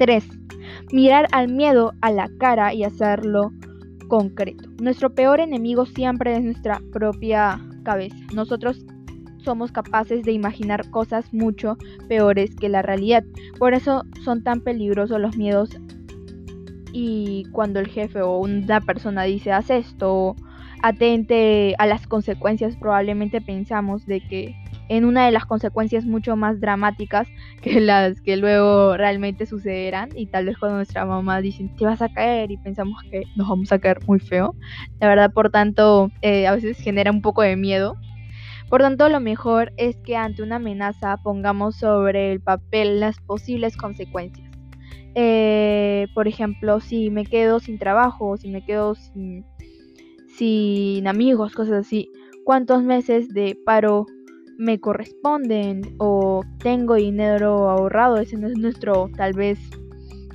3 0.00 0.24
mirar 0.92 1.26
al 1.32 1.48
miedo 1.48 1.92
a 2.00 2.10
la 2.10 2.28
cara 2.38 2.74
y 2.74 2.84
hacerlo 2.84 3.52
concreto. 4.08 4.68
Nuestro 4.80 5.14
peor 5.14 5.40
enemigo 5.40 5.86
siempre 5.86 6.36
es 6.36 6.42
nuestra 6.42 6.80
propia 6.92 7.60
cabeza. 7.84 8.16
Nosotros 8.34 8.84
somos 9.38 9.72
capaces 9.72 10.24
de 10.24 10.32
imaginar 10.32 10.90
cosas 10.90 11.32
mucho 11.32 11.76
peores 12.08 12.54
que 12.56 12.68
la 12.68 12.82
realidad. 12.82 13.24
Por 13.58 13.74
eso 13.74 14.04
son 14.24 14.42
tan 14.42 14.60
peligrosos 14.60 15.20
los 15.20 15.36
miedos 15.36 15.70
y 16.92 17.44
cuando 17.52 17.80
el 17.80 17.88
jefe 17.88 18.22
o 18.22 18.38
una 18.38 18.80
persona 18.80 19.22
dice 19.22 19.52
haz 19.52 19.70
esto, 19.70 20.34
atente 20.82 21.74
a 21.78 21.86
las 21.86 22.06
consecuencias, 22.06 22.76
probablemente 22.76 23.40
pensamos 23.40 24.06
de 24.06 24.20
que 24.20 24.54
en 24.88 25.04
una 25.04 25.26
de 25.26 25.32
las 25.32 25.44
consecuencias 25.44 26.04
mucho 26.04 26.36
más 26.36 26.60
dramáticas 26.60 27.28
que 27.62 27.80
las 27.80 28.20
que 28.20 28.36
luego 28.36 28.96
realmente 28.96 29.46
sucederán 29.46 30.10
y 30.14 30.26
tal 30.26 30.46
vez 30.46 30.58
cuando 30.58 30.76
nuestra 30.76 31.04
mamá 31.04 31.40
dice 31.40 31.70
te 31.76 31.84
vas 31.84 32.02
a 32.02 32.08
caer 32.08 32.50
y 32.50 32.56
pensamos 32.56 33.02
que 33.10 33.22
nos 33.36 33.48
vamos 33.48 33.70
a 33.72 33.78
caer 33.78 33.98
muy 34.06 34.18
feo. 34.18 34.54
La 35.00 35.08
verdad 35.08 35.32
por 35.32 35.50
tanto 35.50 36.10
eh, 36.22 36.46
a 36.46 36.54
veces 36.54 36.78
genera 36.78 37.10
un 37.10 37.22
poco 37.22 37.42
de 37.42 37.56
miedo. 37.56 37.96
Por 38.68 38.82
tanto 38.82 39.08
lo 39.08 39.20
mejor 39.20 39.72
es 39.76 39.96
que 39.96 40.16
ante 40.16 40.42
una 40.42 40.56
amenaza 40.56 41.16
pongamos 41.18 41.76
sobre 41.76 42.32
el 42.32 42.40
papel 42.40 43.00
las 43.00 43.18
posibles 43.20 43.76
consecuencias. 43.76 44.50
Eh, 45.14 46.06
por 46.14 46.28
ejemplo 46.28 46.80
si 46.80 47.10
me 47.10 47.24
quedo 47.24 47.60
sin 47.60 47.78
trabajo 47.78 48.36
si 48.36 48.48
me 48.48 48.64
quedo 48.64 48.94
sin, 48.94 49.44
sin 50.36 51.08
amigos 51.08 51.54
cosas 51.54 51.86
así 51.86 52.10
cuántos 52.44 52.82
meses 52.84 53.32
de 53.32 53.58
paro 53.64 54.06
me 54.58 54.80
corresponden 54.80 55.94
o 55.98 56.42
tengo 56.58 56.96
dinero 56.96 57.70
ahorrado, 57.70 58.18
ese 58.18 58.36
no 58.36 58.48
es 58.48 58.58
nuestro, 58.58 59.08
tal 59.16 59.32
vez, 59.32 59.58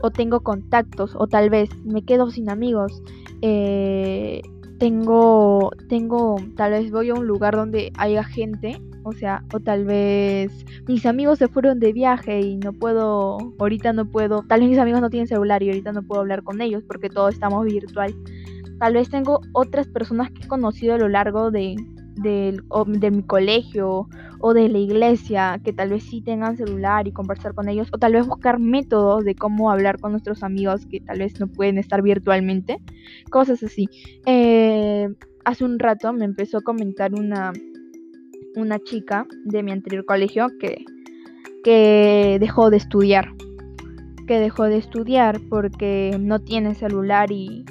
o 0.01 0.11
tengo 0.11 0.39
contactos, 0.39 1.13
o 1.15 1.27
tal 1.27 1.49
vez 1.49 1.69
me 1.83 2.03
quedo 2.03 2.31
sin 2.31 2.49
amigos, 2.49 3.03
eh, 3.41 4.41
tengo, 4.79 5.71
tengo, 5.89 6.37
tal 6.55 6.71
vez 6.71 6.89
voy 6.89 7.09
a 7.09 7.15
un 7.15 7.27
lugar 7.27 7.55
donde 7.55 7.91
haya 7.97 8.23
gente, 8.23 8.81
o 9.03 9.11
sea, 9.11 9.43
o 9.53 9.59
tal 9.59 9.83
vez 9.83 10.65
mis 10.87 11.05
amigos 11.05 11.39
se 11.39 11.49
fueron 11.49 11.81
de 11.81 11.91
viaje 11.91 12.39
y 12.39 12.55
no 12.55 12.71
puedo, 12.71 13.37
ahorita 13.59 13.91
no 13.91 14.09
puedo, 14.09 14.43
tal 14.47 14.61
vez 14.61 14.69
mis 14.69 14.79
amigos 14.79 15.01
no 15.01 15.09
tienen 15.09 15.27
celular 15.27 15.61
y 15.61 15.67
ahorita 15.67 15.91
no 15.91 16.01
puedo 16.01 16.21
hablar 16.21 16.43
con 16.43 16.61
ellos 16.61 16.81
porque 16.87 17.09
todos 17.09 17.33
estamos 17.33 17.65
virtual. 17.65 18.15
Tal 18.79 18.93
vez 18.93 19.09
tengo 19.09 19.41
otras 19.51 19.87
personas 19.87 20.31
que 20.31 20.43
he 20.43 20.47
conocido 20.47 20.95
a 20.95 20.97
lo 20.97 21.07
largo 21.07 21.51
de 21.51 21.75
de 22.23 23.11
mi 23.11 23.23
colegio 23.23 24.07
o 24.39 24.53
de 24.53 24.69
la 24.69 24.79
iglesia 24.79 25.59
que 25.63 25.73
tal 25.73 25.89
vez 25.89 26.03
sí 26.03 26.21
tengan 26.21 26.57
celular 26.57 27.07
y 27.07 27.11
conversar 27.11 27.53
con 27.53 27.69
ellos 27.69 27.89
o 27.91 27.97
tal 27.97 28.13
vez 28.13 28.25
buscar 28.25 28.59
métodos 28.59 29.23
de 29.23 29.35
cómo 29.35 29.69
hablar 29.69 29.99
con 29.99 30.11
nuestros 30.11 30.41
amigos 30.43 30.85
que 30.85 30.99
tal 30.99 31.19
vez 31.19 31.39
no 31.39 31.47
pueden 31.47 31.77
estar 31.77 32.01
virtualmente, 32.01 32.79
cosas 33.29 33.61
así. 33.61 33.87
Eh, 34.25 35.07
hace 35.45 35.63
un 35.63 35.77
rato 35.77 36.11
me 36.13 36.25
empezó 36.25 36.57
a 36.57 36.61
comentar 36.61 37.13
una, 37.13 37.53
una 38.55 38.79
chica 38.79 39.27
de 39.45 39.61
mi 39.61 39.71
anterior 39.71 40.05
colegio 40.05 40.47
que, 40.59 40.83
que 41.63 42.37
dejó 42.39 42.69
de 42.69 42.77
estudiar 42.77 43.29
que 44.25 44.39
dejó 44.39 44.63
de 44.63 44.77
estudiar 44.77 45.39
porque 45.49 46.17
no 46.19 46.39
tiene 46.39 46.75
celular 46.75 47.31
y, 47.31 47.65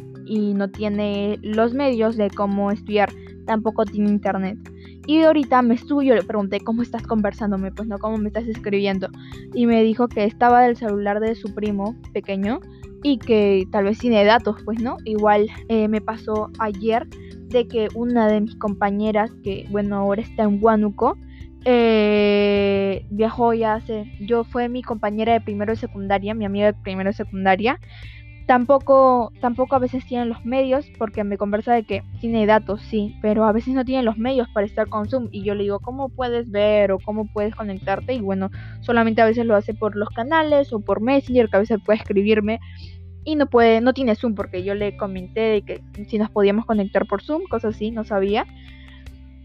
no 0.55 0.71
tiene 0.71 1.39
los 1.43 1.75
medios 1.75 2.17
de 2.17 2.31
cómo 2.31 2.71
estudiar, 2.71 3.13
tampoco 3.47 3.85
tiene 3.85 4.11
internet. 4.11 4.59
Y 5.07 5.23
ahorita 5.23 5.63
me 5.63 5.75
estuvo, 5.75 6.03
le 6.03 6.23
pregunté 6.23 6.61
cómo 6.61 6.83
estás 6.83 7.03
conversándome, 7.03 7.73
pues 7.73 7.89
no 7.89 7.99
cómo 7.99 8.19
me 8.19 8.29
estás 8.29 8.47
escribiendo. 8.47 9.09
Y 9.55 9.67
me 9.67 9.83
dijo 9.83 10.09
que 10.09 10.25
estaba 10.25 10.63
del 10.63 10.77
celular 10.77 11.21
de 11.21 11.35
su 11.35 11.53
primo 11.55 11.97
pequeño 12.13 12.61
y 13.03 13.19
que 13.19 13.67
tal 13.73 13.85
vez 13.85 13.99
tiene 13.99 14.25
datos, 14.25 14.57
pues 14.65 14.81
no. 14.81 14.97
Igual 15.05 15.49
eh, 15.69 15.89
me 15.89 16.01
pasó 16.01 16.51
ayer 16.59 17.07
de 17.49 17.67
que 17.67 17.89
una 17.95 18.29
de 18.29 18.41
mis 18.41 18.55
compañeras, 18.57 19.31
que 19.43 19.67
bueno, 19.71 19.97
ahora 19.97 20.23
está 20.23 20.45
en 20.45 20.59
Huánuco, 20.63 21.19
eh, 21.65 23.07
viajó 23.11 23.55
ya 23.55 23.75
hace, 23.75 24.13
yo 24.21 24.43
fue 24.43 24.69
mi 24.69 24.83
compañera 24.83 25.33
de 25.33 25.41
primero 25.41 25.73
de 25.73 25.77
secundaria, 25.77 26.35
mi 26.35 26.45
amiga 26.45 26.67
de 26.67 26.75
primero 26.75 27.11
de 27.11 27.15
secundaria. 27.15 27.79
Tampoco, 28.47 29.33
tampoco 29.41 29.77
a 29.77 29.79
veces 29.79 30.05
tienen 30.05 30.29
los 30.29 30.45
medios, 30.45 30.87
porque 30.99 31.23
me 31.23 31.39
conversa 31.39 31.75
de 31.75 31.85
que 31.85 32.03
tiene 32.21 32.45
datos, 32.45 32.83
sí, 32.83 33.15
pero 33.23 33.45
a 33.45 33.53
veces 33.53 33.75
no 33.75 33.85
tienen 33.85 34.05
los 34.05 34.19
medios 34.19 34.49
para 34.53 34.67
estar 34.67 34.89
con 34.89 35.09
Zoom. 35.09 35.29
Y 35.31 35.45
yo 35.45 35.55
le 35.55 35.63
digo, 35.63 35.79
¿cómo 35.79 36.09
puedes 36.09 36.51
ver 36.51 36.93
o 36.93 36.99
cómo 36.99 37.27
puedes 37.33 37.55
conectarte? 37.55 38.15
Y 38.15 38.21
bueno, 38.21 38.51
solamente 38.81 39.23
a 39.23 39.27
veces 39.27 39.47
lo 39.47 39.55
hace 39.55 39.75
por 39.75 39.97
los 39.97 40.09
canales 40.11 40.73
o 40.73 40.81
por 40.81 41.01
Messenger, 41.01 41.49
que 41.49 41.57
a 41.57 41.61
veces 41.61 41.79
puede 41.85 41.99
escribirme 41.99 42.59
y 43.25 43.37
no 43.37 43.47
puede, 43.47 43.81
no 43.81 43.95
tiene 43.95 44.17
Zoom, 44.17 44.35
porque 44.35 44.65
yo 44.65 44.75
le 44.75 44.97
comenté 44.97 45.41
de 45.41 45.63
que 45.63 45.81
si 46.09 46.19
nos 46.19 46.31
podíamos 46.31 46.67
conectar 46.67 47.07
por 47.07 47.23
Zoom, 47.23 47.45
cosas 47.49 47.77
así, 47.77 47.91
no 47.91 48.05
sabía. 48.05 48.47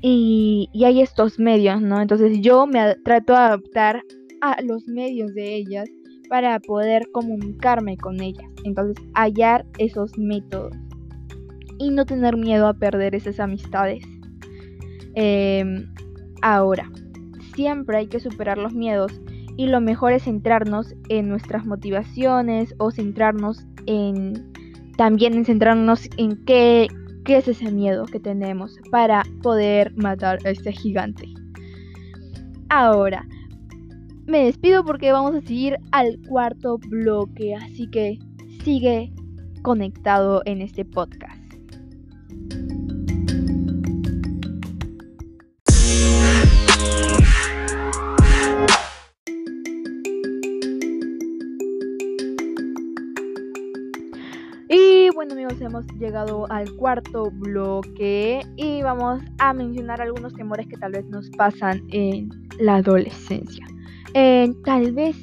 Y, 0.02 0.70
hay 0.84 1.02
estos 1.02 1.40
medios, 1.40 1.82
¿no? 1.82 2.02
Entonces 2.02 2.40
yo 2.42 2.66
me 2.68 2.96
trato 3.04 3.34
de 3.34 3.40
adaptar 3.40 4.02
a 4.42 4.62
los 4.62 4.88
medios 4.88 5.34
de 5.34 5.56
ellas 5.56 5.90
para 6.30 6.60
poder 6.60 7.10
comunicarme 7.12 7.98
con 7.98 8.22
ellas. 8.22 8.50
Entonces 8.64 9.04
hallar 9.14 9.66
esos 9.78 10.18
métodos 10.18 10.76
y 11.80 11.90
no 11.90 12.06
tener 12.06 12.38
miedo 12.38 12.68
a 12.68 12.74
perder 12.74 13.16
esas 13.16 13.40
amistades. 13.40 14.04
Em, 15.16 15.88
ahora, 16.42 16.92
siempre 17.56 17.98
hay 17.98 18.08
que 18.08 18.20
superar 18.20 18.58
los 18.58 18.74
miedos 18.74 19.20
y 19.56 19.68
lo 19.68 19.82
mejor 19.82 20.14
es 20.14 20.24
centrarnos 20.24 20.94
en 21.10 21.30
nuestras 21.30 21.66
motivaciones 21.66 22.76
o 22.78 22.92
centrarnos 22.92 23.66
en 23.88 24.52
también 24.98 25.34
en 25.34 25.46
centrarnos 25.46 26.10
en 26.18 26.44
qué 26.46 26.88
qué 27.28 27.38
es 27.38 27.48
ese 27.50 27.72
miedo 27.72 28.06
que 28.06 28.22
tenemos 28.22 28.80
para 28.90 29.22
poder 29.44 29.94
matar 29.98 30.40
a 30.46 30.50
este 30.50 30.72
gigante. 30.72 31.28
Ahora, 32.70 33.28
me 34.28 34.44
despido 34.44 34.84
porque 34.84 35.12
vamos 35.12 35.36
a 35.36 35.42
seguir 35.42 35.78
al 35.92 36.20
cuarto 36.28 36.78
bloque, 36.78 37.56
así 37.56 37.90
que 37.90 38.20
sigue 38.64 39.12
conectado 39.64 40.42
en 40.46 40.62
este 40.62 40.86
podcast. 40.86 41.38
bueno 55.18 55.34
amigos, 55.34 55.60
hemos 55.62 55.88
llegado 55.98 56.46
al 56.52 56.72
cuarto 56.76 57.32
bloque 57.32 58.42
y 58.56 58.84
vamos 58.84 59.20
a 59.40 59.52
mencionar 59.52 60.00
algunos 60.00 60.32
temores 60.36 60.68
que 60.68 60.78
tal 60.78 60.92
vez 60.92 61.06
nos 61.06 61.28
pasan 61.32 61.82
en 61.90 62.30
la 62.60 62.76
adolescencia. 62.76 63.66
Tal 64.64 64.92
vez, 64.94 65.16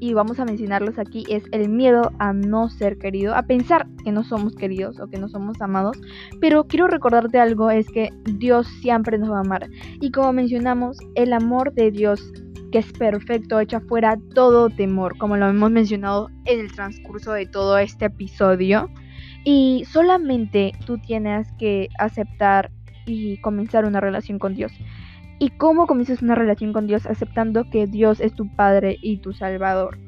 y 0.00 0.12
vamos 0.12 0.38
a 0.38 0.44
mencionarlos 0.44 0.98
aquí, 0.98 1.24
es 1.28 1.44
el 1.52 1.68
miedo 1.68 2.12
a 2.18 2.32
no 2.32 2.68
ser 2.68 2.98
querido, 2.98 3.34
a 3.34 3.42
pensar 3.42 3.86
que 4.04 4.12
no 4.12 4.24
somos 4.24 4.54
queridos 4.54 5.00
o 5.00 5.06
que 5.08 5.18
no 5.18 5.28
somos 5.28 5.60
amados. 5.60 5.96
Pero 6.40 6.64
quiero 6.64 6.88
recordarte 6.88 7.38
algo, 7.38 7.70
es 7.70 7.88
que 7.90 8.10
Dios 8.24 8.66
siempre 8.80 9.18
nos 9.18 9.30
va 9.30 9.38
a 9.38 9.40
amar. 9.40 9.68
Y 10.00 10.10
como 10.10 10.32
mencionamos, 10.32 10.98
el 11.14 11.32
amor 11.32 11.72
de 11.74 11.90
Dios 11.90 12.32
que 12.74 12.80
es 12.80 12.92
perfecto, 12.92 13.60
echa 13.60 13.78
fuera 13.78 14.18
todo 14.34 14.68
temor, 14.68 15.16
como 15.16 15.36
lo 15.36 15.48
hemos 15.48 15.70
mencionado 15.70 16.28
en 16.44 16.58
el 16.58 16.72
transcurso 16.72 17.32
de 17.32 17.46
todo 17.46 17.78
este 17.78 18.06
episodio. 18.06 18.90
Y 19.44 19.84
solamente 19.88 20.72
tú 20.84 20.98
tienes 20.98 21.46
que 21.56 21.88
aceptar 22.00 22.72
y 23.06 23.36
comenzar 23.42 23.84
una 23.84 24.00
relación 24.00 24.40
con 24.40 24.56
Dios. 24.56 24.72
¿Y 25.38 25.50
cómo 25.50 25.86
comienzas 25.86 26.22
una 26.22 26.34
relación 26.34 26.72
con 26.72 26.86
Dios? 26.86 27.06
Aceptando 27.06 27.68
que 27.70 27.86
Dios 27.86 28.20
es 28.20 28.34
tu 28.34 28.48
Padre 28.54 28.98
y 29.02 29.18
tu 29.18 29.32
Salvador. 29.32 29.98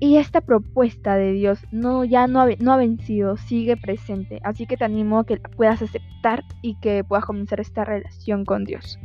Y 0.00 0.16
esta 0.16 0.40
propuesta 0.40 1.16
de 1.16 1.32
Dios 1.32 1.60
no, 1.70 2.04
ya 2.04 2.26
no 2.26 2.40
ha, 2.40 2.48
no 2.58 2.72
ha 2.72 2.76
vencido, 2.76 3.36
sigue 3.36 3.76
presente. 3.76 4.40
Así 4.42 4.66
que 4.66 4.76
te 4.76 4.84
animo 4.84 5.20
a 5.20 5.26
que 5.26 5.36
puedas 5.36 5.80
aceptar 5.80 6.44
y 6.62 6.74
que 6.80 7.04
puedas 7.04 7.24
comenzar 7.24 7.60
esta 7.60 7.84
relación 7.84 8.44
con 8.44 8.64
Dios. 8.64 8.98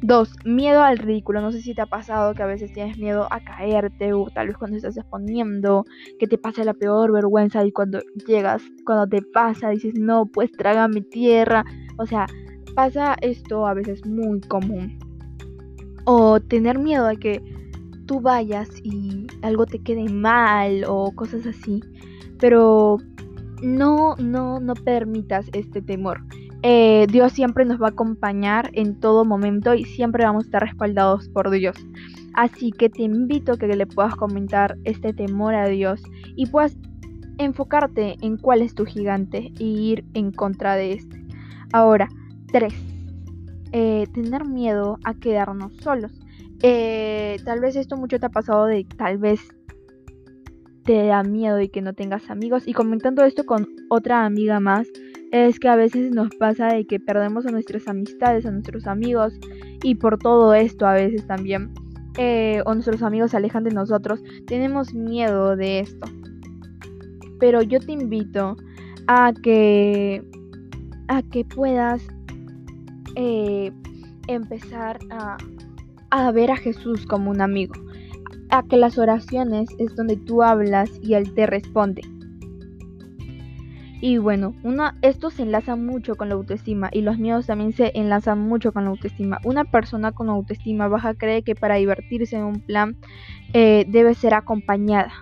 Dos, 0.00 0.36
miedo 0.44 0.82
al 0.82 0.98
ridículo. 0.98 1.40
No 1.40 1.50
sé 1.50 1.62
si 1.62 1.74
te 1.74 1.82
ha 1.82 1.86
pasado 1.86 2.34
que 2.34 2.42
a 2.42 2.46
veces 2.46 2.72
tienes 2.72 2.98
miedo 2.98 3.26
a 3.30 3.40
caerte 3.40 4.12
o 4.12 4.28
tal 4.32 4.48
vez 4.48 4.56
cuando 4.56 4.76
estás 4.76 4.96
exponiendo, 4.96 5.84
que 6.18 6.26
te 6.26 6.38
pase 6.38 6.64
la 6.64 6.74
peor 6.74 7.10
vergüenza 7.12 7.64
y 7.64 7.72
cuando 7.72 8.00
llegas, 8.26 8.62
cuando 8.84 9.08
te 9.08 9.22
pasa, 9.22 9.70
dices, 9.70 9.94
no, 9.98 10.26
pues 10.26 10.52
trágame 10.52 11.00
tierra. 11.00 11.64
O 11.96 12.06
sea, 12.06 12.26
pasa 12.74 13.16
esto 13.20 13.66
a 13.66 13.74
veces 13.74 14.04
muy 14.06 14.40
común. 14.40 14.98
O 16.04 16.40
tener 16.40 16.78
miedo 16.78 17.06
a 17.06 17.16
que 17.16 17.42
tú 18.06 18.20
vayas 18.20 18.68
y 18.82 19.26
algo 19.42 19.66
te 19.66 19.78
quede 19.80 20.08
mal 20.08 20.84
o 20.86 21.12
cosas 21.12 21.46
así. 21.46 21.80
Pero 22.38 22.98
no, 23.62 24.16
no, 24.16 24.60
no 24.60 24.74
permitas 24.74 25.46
este 25.52 25.80
temor. 25.80 26.22
Eh, 26.62 27.06
Dios 27.10 27.32
siempre 27.32 27.64
nos 27.64 27.80
va 27.80 27.88
a 27.88 27.90
acompañar 27.90 28.70
en 28.72 28.98
todo 28.98 29.24
momento 29.24 29.74
y 29.74 29.84
siempre 29.84 30.24
vamos 30.24 30.44
a 30.44 30.46
estar 30.46 30.62
respaldados 30.62 31.28
por 31.28 31.50
Dios. 31.50 31.76
Así 32.34 32.72
que 32.72 32.88
te 32.88 33.02
invito 33.02 33.52
a 33.52 33.56
que 33.58 33.66
le 33.66 33.86
puedas 33.86 34.16
comentar 34.16 34.76
este 34.84 35.12
temor 35.12 35.54
a 35.54 35.68
Dios 35.68 36.02
y 36.36 36.46
puedas 36.46 36.76
enfocarte 37.38 38.16
en 38.22 38.38
cuál 38.38 38.62
es 38.62 38.74
tu 38.74 38.86
gigante 38.86 39.52
e 39.58 39.64
ir 39.64 40.04
en 40.14 40.32
contra 40.32 40.74
de 40.74 40.94
este. 40.94 41.24
Ahora, 41.72 42.08
3. 42.54 42.72
Eh, 43.72 44.06
tener 44.14 44.44
miedo 44.44 45.00
a 45.02 45.14
quedarnos 45.14 45.72
solos. 45.78 46.12
Eh, 46.62 47.36
tal 47.44 47.58
vez 47.58 47.74
esto 47.74 47.96
mucho 47.96 48.20
te 48.20 48.26
ha 48.26 48.28
pasado 48.28 48.66
de 48.66 48.86
tal 48.96 49.18
vez 49.18 49.40
te 50.84 51.04
da 51.06 51.24
miedo 51.24 51.60
y 51.60 51.68
que 51.68 51.82
no 51.82 51.94
tengas 51.94 52.30
amigos. 52.30 52.68
Y 52.68 52.72
comentando 52.72 53.24
esto 53.24 53.44
con 53.44 53.66
otra 53.90 54.24
amiga 54.24 54.60
más, 54.60 54.86
es 55.32 55.58
que 55.58 55.66
a 55.66 55.74
veces 55.74 56.12
nos 56.12 56.32
pasa 56.36 56.68
de 56.68 56.86
que 56.86 57.00
perdemos 57.00 57.44
a 57.44 57.50
nuestras 57.50 57.88
amistades, 57.88 58.46
a 58.46 58.52
nuestros 58.52 58.86
amigos 58.86 59.34
y 59.82 59.96
por 59.96 60.16
todo 60.16 60.54
esto 60.54 60.86
a 60.86 60.94
veces 60.94 61.26
también, 61.26 61.74
eh, 62.18 62.62
o 62.66 62.74
nuestros 62.74 63.02
amigos 63.02 63.32
se 63.32 63.38
alejan 63.38 63.64
de 63.64 63.72
nosotros, 63.72 64.22
tenemos 64.46 64.94
miedo 64.94 65.56
de 65.56 65.80
esto. 65.80 66.06
Pero 67.40 67.62
yo 67.62 67.80
te 67.80 67.90
invito 67.90 68.54
a 69.08 69.32
que, 69.42 70.22
a 71.08 71.20
que 71.22 71.44
puedas 71.44 72.06
eh, 73.16 73.72
empezar 74.28 74.98
a, 76.10 76.30
ver 76.32 76.50
a 76.50 76.56
Jesús 76.56 77.06
como 77.06 77.30
un 77.30 77.40
amigo. 77.40 77.74
A 78.50 78.62
que 78.62 78.76
las 78.76 78.98
oraciones 78.98 79.68
es 79.78 79.96
donde 79.96 80.16
tú 80.16 80.42
hablas 80.42 80.90
y 81.02 81.14
Él 81.14 81.34
te 81.34 81.46
responde. 81.46 82.02
Y 84.00 84.18
bueno, 84.18 84.54
una, 84.62 84.96
esto 85.00 85.30
se 85.30 85.42
enlaza 85.42 85.76
mucho 85.76 86.16
con 86.16 86.28
la 86.28 86.34
autoestima 86.34 86.90
y 86.92 87.00
los 87.00 87.18
miedos 87.18 87.46
también 87.46 87.72
se 87.72 87.90
enlazan 87.94 88.38
mucho 88.38 88.72
con 88.72 88.84
la 88.84 88.90
autoestima. 88.90 89.40
Una 89.44 89.64
persona 89.64 90.12
con 90.12 90.28
autoestima 90.28 90.88
baja 90.88 91.14
cree 91.14 91.42
que 91.42 91.54
para 91.54 91.76
divertirse 91.76 92.36
en 92.36 92.44
un 92.44 92.60
plan 92.60 92.96
eh, 93.54 93.86
debe 93.88 94.14
ser 94.14 94.34
acompañada. 94.34 95.12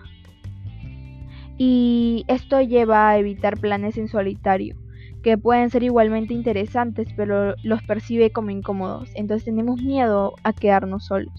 Y 1.59 2.25
esto 2.27 2.61
lleva 2.61 3.11
a 3.11 3.19
evitar 3.19 3.61
planes 3.61 3.97
en 3.99 4.09
solitario, 4.09 4.75
que 5.23 5.39
pueden 5.39 5.71
ser 5.71 5.83
igualmente 5.83 6.35
interesantes, 6.35 7.09
pero 7.17 7.55
los 7.63 7.83
percibe 7.83 8.31
como 8.31 8.51
incómodos. 8.51 9.11
Entonces 9.15 9.45
tenemos 9.45 9.81
miedo 9.83 10.35
a 10.43 10.53
quedarnos 10.53 11.07
solos. 11.07 11.33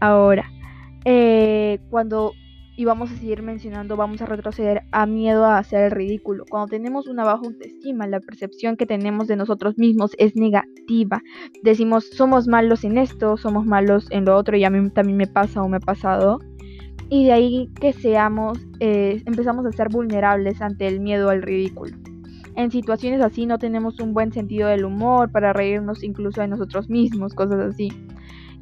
Ahora, 0.00 0.50
eh, 1.04 1.78
cuando 1.90 2.32
y 2.76 2.84
vamos 2.84 3.10
a 3.10 3.16
seguir 3.16 3.42
mencionando, 3.42 3.96
vamos 3.96 4.20
a 4.20 4.26
retroceder 4.26 4.82
a 4.92 5.06
miedo 5.06 5.46
a 5.46 5.58
hacer 5.58 5.84
el 5.84 5.90
ridículo. 5.90 6.44
Cuando 6.48 6.68
tenemos 6.68 7.06
una 7.06 7.24
baja 7.24 7.42
autoestima, 7.46 8.06
la 8.06 8.20
percepción 8.20 8.76
que 8.76 8.84
tenemos 8.84 9.26
de 9.26 9.36
nosotros 9.36 9.78
mismos 9.78 10.12
es 10.18 10.36
negativa. 10.36 11.22
Decimos, 11.62 12.06
somos 12.10 12.46
malos 12.46 12.84
en 12.84 12.98
esto, 12.98 13.38
somos 13.38 13.64
malos 13.64 14.06
en 14.10 14.26
lo 14.26 14.36
otro 14.36 14.56
y 14.56 14.64
a 14.64 14.70
mí 14.70 14.90
también 14.90 15.16
me 15.16 15.26
pasa 15.26 15.62
o 15.62 15.68
me 15.68 15.78
ha 15.78 15.80
pasado. 15.80 16.38
Y 17.08 17.24
de 17.24 17.32
ahí 17.32 17.70
que 17.80 17.92
seamos, 17.92 18.58
eh, 18.80 19.22
empezamos 19.26 19.64
a 19.66 19.72
ser 19.72 19.88
vulnerables 19.88 20.60
ante 20.60 20.88
el 20.88 21.00
miedo 21.00 21.30
al 21.30 21.42
ridículo. 21.42 21.96
En 22.56 22.70
situaciones 22.70 23.20
así 23.20 23.46
no 23.46 23.58
tenemos 23.58 24.00
un 24.00 24.14
buen 24.14 24.32
sentido 24.32 24.68
del 24.68 24.84
humor 24.84 25.30
para 25.30 25.52
reírnos 25.52 26.02
incluso 26.02 26.40
de 26.40 26.48
nosotros 26.48 26.88
mismos, 26.88 27.34
cosas 27.34 27.60
así. 27.60 27.92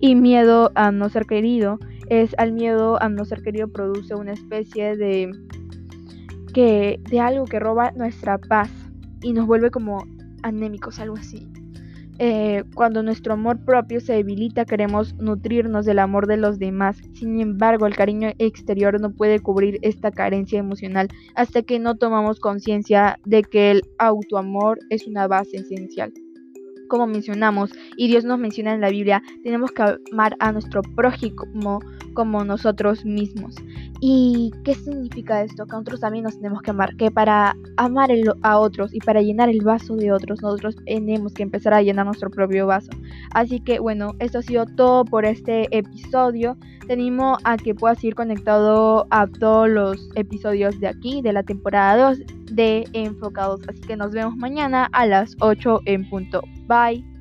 Y 0.01 0.17
miedo 0.17 0.73
a 0.75 0.91
no 0.91 1.09
ser 1.09 1.27
querido 1.27 1.79
es 2.09 2.35
al 2.39 2.53
miedo 2.53 3.01
a 3.01 3.09
no 3.09 3.25
ser 3.25 3.43
querido 3.43 3.69
produce 3.69 4.15
una 4.15 4.33
especie 4.33 4.97
de 4.97 5.31
que 6.53 7.01
de 7.09 7.21
algo 7.21 7.47
que 7.47 7.59
roba 7.59 7.93
nuestra 7.93 8.39
paz 8.39 8.71
y 9.23 9.33
nos 9.33 9.47
vuelve 9.47 9.71
como 9.71 10.05
anémicos, 10.43 10.99
algo 10.99 11.17
así. 11.17 11.49
Eh, 12.18 12.64
cuando 12.74 13.03
nuestro 13.03 13.35
amor 13.35 13.59
propio 13.64 14.00
se 14.00 14.12
debilita, 14.12 14.64
queremos 14.64 15.14
nutrirnos 15.16 15.85
del 15.85 15.98
amor 15.98 16.27
de 16.27 16.37
los 16.37 16.59
demás. 16.59 16.98
Sin 17.12 17.40
embargo, 17.40 17.87
el 17.87 17.96
cariño 17.96 18.33
exterior 18.38 19.00
no 19.00 19.11
puede 19.11 19.40
cubrir 19.40 19.79
esta 19.83 20.11
carencia 20.11 20.59
emocional 20.59 21.09
hasta 21.35 21.62
que 21.62 21.79
no 21.79 21.96
tomamos 21.96 22.40
conciencia 22.40 23.18
de 23.24 23.42
que 23.42 23.70
el 23.72 23.83
autoamor 23.98 24.79
es 24.90 25.07
una 25.07 25.27
base 25.27 25.57
esencial 25.59 26.12
como 26.88 27.07
mencionamos, 27.07 27.70
y 27.97 28.09
Dios 28.09 28.25
nos 28.25 28.38
menciona 28.38 28.75
en 28.75 28.81
la 28.81 28.90
Biblia, 28.90 29.23
tenemos 29.42 29.73
que 29.73 29.83
amar 30.12 30.37
a 30.38 30.53
nuestro 30.53 30.83
prójimo 30.83 31.81
como 32.14 32.44
nosotros 32.44 33.05
mismos. 33.05 33.57
¿Y 34.01 34.53
qué 34.64 34.75
significa 34.75 35.42
esto? 35.42 35.66
Que 35.66 35.73
nosotros 35.73 36.01
también 36.01 36.25
nos 36.25 36.37
tenemos 36.37 36.62
que 36.62 36.70
amar, 36.70 36.97
que 36.97 37.11
para 37.11 37.57
amar 37.77 38.11
a 38.42 38.59
otros 38.59 38.94
y 38.94 38.99
para 39.01 39.23
llenar 39.23 39.49
el 39.49 39.62
vaso 39.62 39.97
de 39.97 40.12
otros, 40.12 40.42
nosotros 40.42 40.77
tenemos 40.85 41.33
que 41.35 41.42
empezar 41.42 41.75
a 41.75 41.83
llenar 41.83 42.07
nuestro 42.07 42.31
propio 42.31 42.66
vaso. 42.66 42.90
Así 43.33 43.61
que 43.61 43.79
bueno, 43.79 44.14
esto 44.18 44.38
ha 44.38 44.42
sido 44.42 44.66
todo 44.66 45.05
por 45.05 45.25
este 45.25 45.68
episodio. 45.77 46.57
Te 46.87 46.92
animo 46.92 47.38
a 47.44 47.57
que 47.57 47.75
puedas 47.75 48.03
ir 48.05 48.14
conectado 48.14 49.07
a 49.11 49.27
todos 49.27 49.68
los 49.68 50.11
episodios 50.16 50.79
de 50.81 50.88
aquí, 50.88 51.23
de 51.23 51.33
la 51.33 51.42
temporada 51.42 52.11
2 52.11 52.18
de 52.53 52.87
Enfocados. 52.92 53.61
Así 53.68 53.81
que 53.81 53.97
nos 53.97 54.12
vemos 54.12 54.37
mañana 54.37 54.88
a 54.92 55.07
las 55.07 55.35
8 55.40 55.81
en 55.87 56.09
punto. 56.09 56.42
Bye. 56.66 57.13